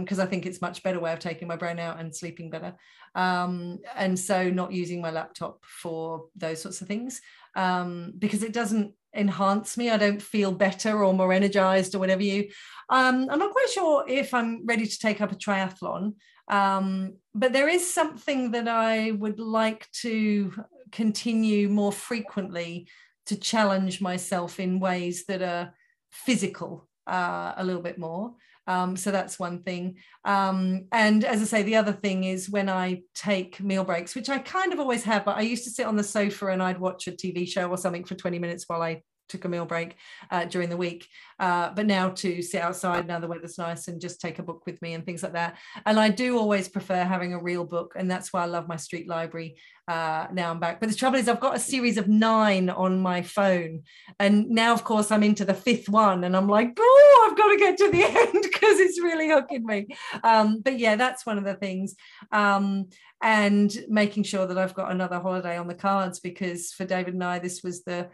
because 0.00 0.18
um, 0.18 0.26
I 0.26 0.26
think 0.26 0.46
it's 0.46 0.60
much 0.60 0.82
better 0.82 1.00
way 1.00 1.12
of 1.12 1.18
taking 1.18 1.48
my 1.48 1.56
brain 1.56 1.78
out 1.78 2.00
and 2.00 2.14
sleeping 2.14 2.50
better. 2.50 2.74
Um, 3.14 3.78
and 3.94 4.18
so 4.18 4.50
not 4.50 4.72
using 4.72 5.00
my 5.00 5.10
laptop 5.10 5.64
for 5.64 6.26
those 6.36 6.62
sorts 6.62 6.80
of 6.80 6.88
things 6.88 7.20
um, 7.54 8.12
because 8.18 8.42
it 8.42 8.52
doesn't 8.52 8.94
enhance 9.14 9.76
me. 9.76 9.90
I 9.90 9.96
don't 9.96 10.22
feel 10.22 10.52
better 10.52 11.04
or 11.04 11.14
more 11.14 11.32
energized 11.32 11.94
or 11.94 11.98
whatever 11.98 12.22
you. 12.22 12.48
Um, 12.88 13.28
I'm 13.30 13.38
not 13.38 13.52
quite 13.52 13.70
sure 13.72 14.04
if 14.08 14.34
I'm 14.34 14.66
ready 14.66 14.86
to 14.86 14.98
take 14.98 15.20
up 15.20 15.32
a 15.32 15.36
triathlon, 15.36 16.14
um, 16.48 17.16
but 17.34 17.52
there 17.52 17.68
is 17.68 17.92
something 17.92 18.52
that 18.52 18.68
I 18.68 19.12
would 19.12 19.38
like 19.38 19.90
to 20.02 20.52
continue 20.92 21.68
more 21.68 21.92
frequently 21.92 22.88
to 23.26 23.36
challenge 23.36 24.00
myself 24.00 24.58
in 24.58 24.80
ways 24.80 25.26
that 25.26 25.42
are 25.42 25.74
physical 26.10 26.88
uh, 27.06 27.52
a 27.56 27.64
little 27.64 27.82
bit 27.82 27.98
more. 27.98 28.34
Um, 28.68 28.96
so 28.96 29.10
that's 29.10 29.38
one 29.38 29.62
thing. 29.62 29.96
Um, 30.26 30.84
and 30.92 31.24
as 31.24 31.40
I 31.40 31.44
say, 31.46 31.62
the 31.62 31.76
other 31.76 31.92
thing 31.92 32.24
is 32.24 32.50
when 32.50 32.68
I 32.68 33.02
take 33.14 33.60
meal 33.60 33.82
breaks, 33.82 34.14
which 34.14 34.28
I 34.28 34.38
kind 34.38 34.74
of 34.74 34.78
always 34.78 35.02
have, 35.04 35.24
but 35.24 35.38
I 35.38 35.40
used 35.40 35.64
to 35.64 35.70
sit 35.70 35.86
on 35.86 35.96
the 35.96 36.04
sofa 36.04 36.48
and 36.48 36.62
I'd 36.62 36.78
watch 36.78 37.08
a 37.08 37.12
TV 37.12 37.48
show 37.48 37.68
or 37.68 37.78
something 37.78 38.04
for 38.04 38.14
20 38.14 38.38
minutes 38.38 38.64
while 38.68 38.82
I 38.82 39.02
took 39.28 39.44
a 39.44 39.48
meal 39.48 39.66
break 39.66 39.96
uh, 40.30 40.44
during 40.44 40.68
the 40.68 40.76
week. 40.76 41.08
Uh, 41.38 41.70
but 41.74 41.86
now 41.86 42.08
to 42.10 42.42
sit 42.42 42.60
outside 42.60 43.06
now 43.06 43.20
the 43.20 43.28
weather's 43.28 43.58
nice 43.58 43.88
and 43.88 44.00
just 44.00 44.20
take 44.20 44.38
a 44.38 44.42
book 44.42 44.64
with 44.66 44.80
me 44.82 44.94
and 44.94 45.04
things 45.04 45.22
like 45.22 45.34
that. 45.34 45.56
And 45.86 45.98
I 45.98 46.08
do 46.08 46.38
always 46.38 46.68
prefer 46.68 47.04
having 47.04 47.32
a 47.32 47.42
real 47.42 47.64
book, 47.64 47.94
and 47.96 48.10
that's 48.10 48.32
why 48.32 48.42
I 48.42 48.46
love 48.46 48.68
my 48.68 48.76
street 48.76 49.08
library. 49.08 49.56
Uh, 49.86 50.26
now 50.32 50.50
I'm 50.50 50.60
back. 50.60 50.80
But 50.80 50.90
the 50.90 50.94
trouble 50.94 51.18
is, 51.18 51.28
I've 51.28 51.40
got 51.40 51.56
a 51.56 51.60
series 51.60 51.96
of 51.96 52.08
nine 52.08 52.68
on 52.68 53.00
my 53.00 53.22
phone, 53.22 53.84
and 54.18 54.50
now, 54.50 54.74
of 54.74 54.84
course, 54.84 55.10
I'm 55.10 55.22
into 55.22 55.44
the 55.44 55.54
fifth 55.54 55.88
one, 55.88 56.24
and 56.24 56.36
I'm 56.36 56.48
like, 56.48 56.76
oh, 56.78 57.28
I've 57.30 57.38
got 57.38 57.48
to 57.48 57.56
get 57.56 57.78
to 57.78 57.90
the 57.90 58.04
end 58.04 58.42
because 58.42 58.80
it's 58.80 59.00
really 59.00 59.28
hooking 59.28 59.64
me. 59.64 59.86
Um, 60.24 60.60
but 60.60 60.78
yeah, 60.78 60.96
that's 60.96 61.24
one 61.24 61.38
of 61.38 61.44
the 61.44 61.54
things. 61.54 61.94
Um, 62.32 62.88
and 63.22 63.76
making 63.88 64.22
sure 64.22 64.46
that 64.46 64.58
I've 64.58 64.74
got 64.74 64.92
another 64.92 65.18
holiday 65.18 65.56
on 65.56 65.66
the 65.66 65.74
cards 65.74 66.20
because 66.20 66.72
for 66.72 66.84
David 66.84 67.14
and 67.14 67.24
I, 67.24 67.38
this 67.38 67.62
was 67.62 67.82
the 67.82 68.08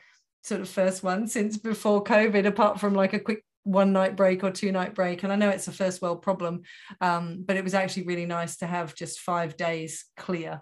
sort 0.44 0.60
of 0.60 0.68
first 0.68 1.02
one 1.02 1.26
since 1.26 1.56
before 1.56 2.04
COVID, 2.04 2.46
apart 2.46 2.78
from 2.78 2.94
like 2.94 3.14
a 3.14 3.18
quick 3.18 3.42
one 3.64 3.94
night 3.94 4.14
break 4.14 4.44
or 4.44 4.50
two 4.50 4.70
night 4.70 4.94
break. 4.94 5.22
And 5.22 5.32
I 5.32 5.36
know 5.36 5.48
it's 5.48 5.68
a 5.68 5.72
first 5.72 6.02
world 6.02 6.20
problem, 6.20 6.62
um, 7.00 7.44
but 7.46 7.56
it 7.56 7.64
was 7.64 7.74
actually 7.74 8.04
really 8.04 8.26
nice 8.26 8.58
to 8.58 8.66
have 8.66 8.94
just 8.94 9.20
five 9.20 9.56
days 9.56 10.04
clear 10.16 10.60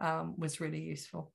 um, 0.00 0.34
was 0.38 0.60
really 0.60 0.80
useful. 0.80 1.32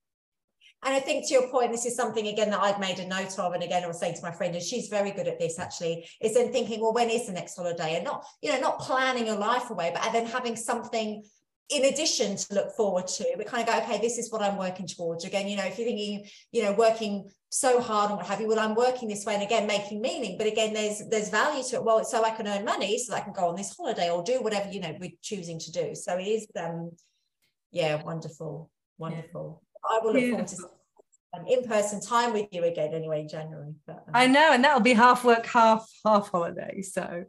And 0.86 0.96
I 0.96 1.02
think 1.02 1.28
to 1.28 1.34
your 1.34 1.50
point, 1.50 1.74
this 1.74 1.86
is 1.86 1.98
something 1.98 2.28
again 2.28 2.52
that 2.52 2.62
I've 2.62 2.80
made 2.80 3.00
a 3.00 3.08
note 3.08 3.38
of. 3.38 3.52
And 3.52 3.62
again, 3.62 3.84
I 3.84 3.88
was 3.88 4.00
saying 4.00 4.16
to 4.16 4.22
my 4.24 4.32
friend, 4.32 4.56
and 4.56 4.64
she's 4.64 4.88
very 4.88 5.12
good 5.12 5.28
at 5.28 5.38
this 5.38 5.60
actually, 5.60 6.08
is 6.22 6.34
then 6.36 6.54
thinking, 6.54 6.80
well, 6.80 6.94
when 6.94 7.10
is 7.10 7.28
the 7.28 7.34
next 7.34 7.58
holiday? 7.58 7.96
And 7.96 8.06
not, 8.06 8.26
you 8.42 8.50
know, 8.50 8.62
not 8.62 8.80
planning 8.80 9.28
your 9.28 9.36
life 9.36 9.70
away, 9.72 9.92
but 9.94 10.10
then 10.14 10.26
having 10.26 10.56
something 10.56 11.22
in 11.70 11.86
addition 11.86 12.36
to 12.36 12.54
look 12.56 12.72
forward 12.72 13.08
to, 13.08 13.26
we 13.38 13.44
kind 13.44 13.68
of 13.68 13.74
go, 13.74 13.80
okay, 13.82 14.00
this 14.00 14.18
is 14.18 14.32
what 14.32 14.42
I'm 14.42 14.58
working 14.58 14.88
towards. 14.88 15.26
Again, 15.26 15.48
you 15.48 15.56
know, 15.56 15.66
if 15.66 15.78
you're 15.78 15.88
thinking, 15.88 16.26
you 16.52 16.64
know, 16.64 16.72
working 16.72 17.30
so 17.50 17.82
hard 17.82 18.12
and 18.12 18.18
what 18.18 18.28
have 18.28 18.40
you, 18.40 18.48
well, 18.48 18.60
I'm 18.60 18.76
working 18.76 19.10
this 19.10 19.26
way 19.26 19.34
and 19.34 19.44
again 19.44 19.66
making 19.66 20.02
meaning. 20.02 20.38
But 20.38 20.48
again, 20.48 20.74
there's 20.74 21.02
there's 21.10 21.30
value 21.30 21.64
to 21.64 21.78
it. 21.78 21.84
Well, 21.84 22.04
so 22.04 22.24
I 22.24 22.30
can 22.30 22.48
earn 22.48 22.64
money 22.64 22.98
so 23.00 23.14
I 23.14 23.22
can 23.22 23.34
go 23.34 23.50
on 23.50 23.56
this 23.56 23.76
holiday 23.76 24.10
or 24.12 24.24
do 24.24 24.42
whatever, 24.42 24.70
you 24.70 24.80
know, 24.80 24.96
we're 25.00 25.12
choosing 25.22 25.60
to 25.60 25.72
do. 25.72 25.96
So 25.96 26.18
it 26.18 26.28
is 26.28 26.48
um 26.58 26.92
yeah, 27.72 28.02
wonderful, 28.04 28.70
wonderful. 28.98 29.62
Yeah. 29.64 29.98
I 29.98 30.00
will 30.04 30.14
look 30.14 30.22
Beautiful. 30.22 30.46
forward 30.46 30.72
to 31.34 31.40
um, 31.40 31.48
in-person 31.48 32.02
time 32.02 32.34
with 32.34 32.48
you 32.52 32.64
again 32.64 32.94
anyway 32.94 33.22
in 33.22 33.28
January. 33.28 33.74
But, 33.86 34.04
um, 34.08 34.14
I 34.14 34.28
know, 34.28 34.52
and 34.54 34.64
that'll 34.64 34.82
be 34.82 34.94
half 34.94 35.24
work, 35.24 35.46
half 35.46 35.88
half 36.06 36.30
holiday. 36.30 36.82
So 36.82 37.26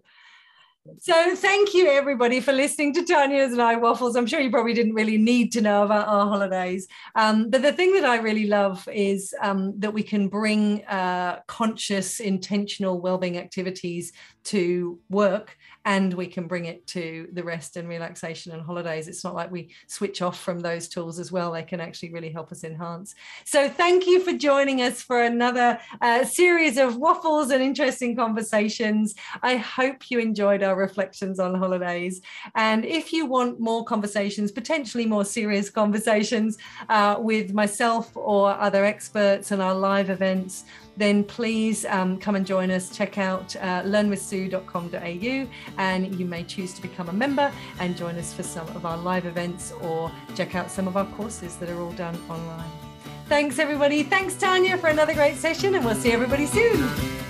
so 0.98 1.36
thank 1.36 1.74
you 1.74 1.88
everybody 1.88 2.40
for 2.40 2.52
listening 2.52 2.94
to 2.94 3.04
Tanya's 3.04 3.52
and 3.52 3.60
I 3.60 3.76
waffles. 3.76 4.16
I'm 4.16 4.26
sure 4.26 4.40
you 4.40 4.50
probably 4.50 4.72
didn't 4.72 4.94
really 4.94 5.18
need 5.18 5.52
to 5.52 5.60
know 5.60 5.84
about 5.84 6.08
our 6.08 6.26
holidays, 6.26 6.88
um, 7.14 7.50
but 7.50 7.62
the 7.62 7.72
thing 7.72 7.92
that 7.94 8.04
I 8.04 8.16
really 8.16 8.46
love 8.46 8.88
is 8.88 9.34
um, 9.42 9.78
that 9.78 9.92
we 9.92 10.02
can 10.02 10.28
bring 10.28 10.84
uh, 10.86 11.40
conscious, 11.46 12.20
intentional 12.20 13.00
well-being 13.00 13.36
activities 13.36 14.12
to 14.44 14.98
work 15.10 15.56
and 15.84 16.12
we 16.12 16.26
can 16.26 16.46
bring 16.46 16.66
it 16.66 16.86
to 16.86 17.28
the 17.32 17.42
rest 17.42 17.76
and 17.76 17.88
relaxation 17.88 18.52
and 18.52 18.62
holidays. 18.62 19.08
It's 19.08 19.24
not 19.24 19.34
like 19.34 19.50
we 19.50 19.74
switch 19.86 20.20
off 20.20 20.38
from 20.38 20.60
those 20.60 20.88
tools 20.88 21.18
as 21.18 21.32
well. 21.32 21.52
They 21.52 21.62
can 21.62 21.80
actually 21.80 22.12
really 22.12 22.30
help 22.30 22.52
us 22.52 22.64
enhance. 22.64 23.14
So 23.44 23.68
thank 23.68 24.06
you 24.06 24.20
for 24.20 24.32
joining 24.32 24.82
us 24.82 25.00
for 25.00 25.22
another 25.22 25.78
uh, 26.02 26.24
series 26.24 26.76
of 26.76 26.96
waffles 26.96 27.50
and 27.50 27.62
interesting 27.62 28.14
conversations. 28.14 29.14
I 29.42 29.56
hope 29.56 30.10
you 30.10 30.18
enjoyed 30.18 30.62
our 30.70 30.76
reflections 30.76 31.38
on 31.38 31.54
holidays. 31.54 32.22
And 32.54 32.84
if 32.84 33.12
you 33.12 33.26
want 33.26 33.60
more 33.60 33.84
conversations, 33.84 34.50
potentially 34.52 35.06
more 35.06 35.24
serious 35.24 35.68
conversations 35.68 36.56
uh, 36.88 37.16
with 37.18 37.52
myself 37.52 38.16
or 38.16 38.50
other 38.52 38.84
experts 38.84 39.50
and 39.50 39.60
our 39.60 39.74
live 39.74 40.08
events, 40.10 40.64
then 40.96 41.24
please 41.24 41.84
um, 41.86 42.18
come 42.18 42.36
and 42.36 42.46
join 42.46 42.70
us. 42.70 42.94
Check 42.96 43.18
out 43.18 43.56
uh, 43.56 43.82
learnwithsue.com.au 43.82 45.48
and 45.78 46.14
you 46.18 46.26
may 46.26 46.44
choose 46.44 46.72
to 46.74 46.82
become 46.82 47.08
a 47.08 47.12
member 47.12 47.50
and 47.78 47.96
join 47.96 48.16
us 48.16 48.32
for 48.32 48.42
some 48.42 48.68
of 48.68 48.84
our 48.86 48.98
live 48.98 49.26
events 49.26 49.72
or 49.82 50.10
check 50.34 50.54
out 50.54 50.70
some 50.70 50.86
of 50.86 50.96
our 50.96 51.06
courses 51.16 51.56
that 51.56 51.68
are 51.68 51.80
all 51.80 51.92
done 51.92 52.16
online. 52.28 52.70
Thanks, 53.26 53.58
everybody. 53.60 54.02
Thanks, 54.02 54.34
Tanya, 54.34 54.76
for 54.76 54.88
another 54.88 55.14
great 55.14 55.36
session, 55.36 55.76
and 55.76 55.84
we'll 55.84 55.94
see 55.94 56.10
everybody 56.10 56.46
soon. 56.46 57.29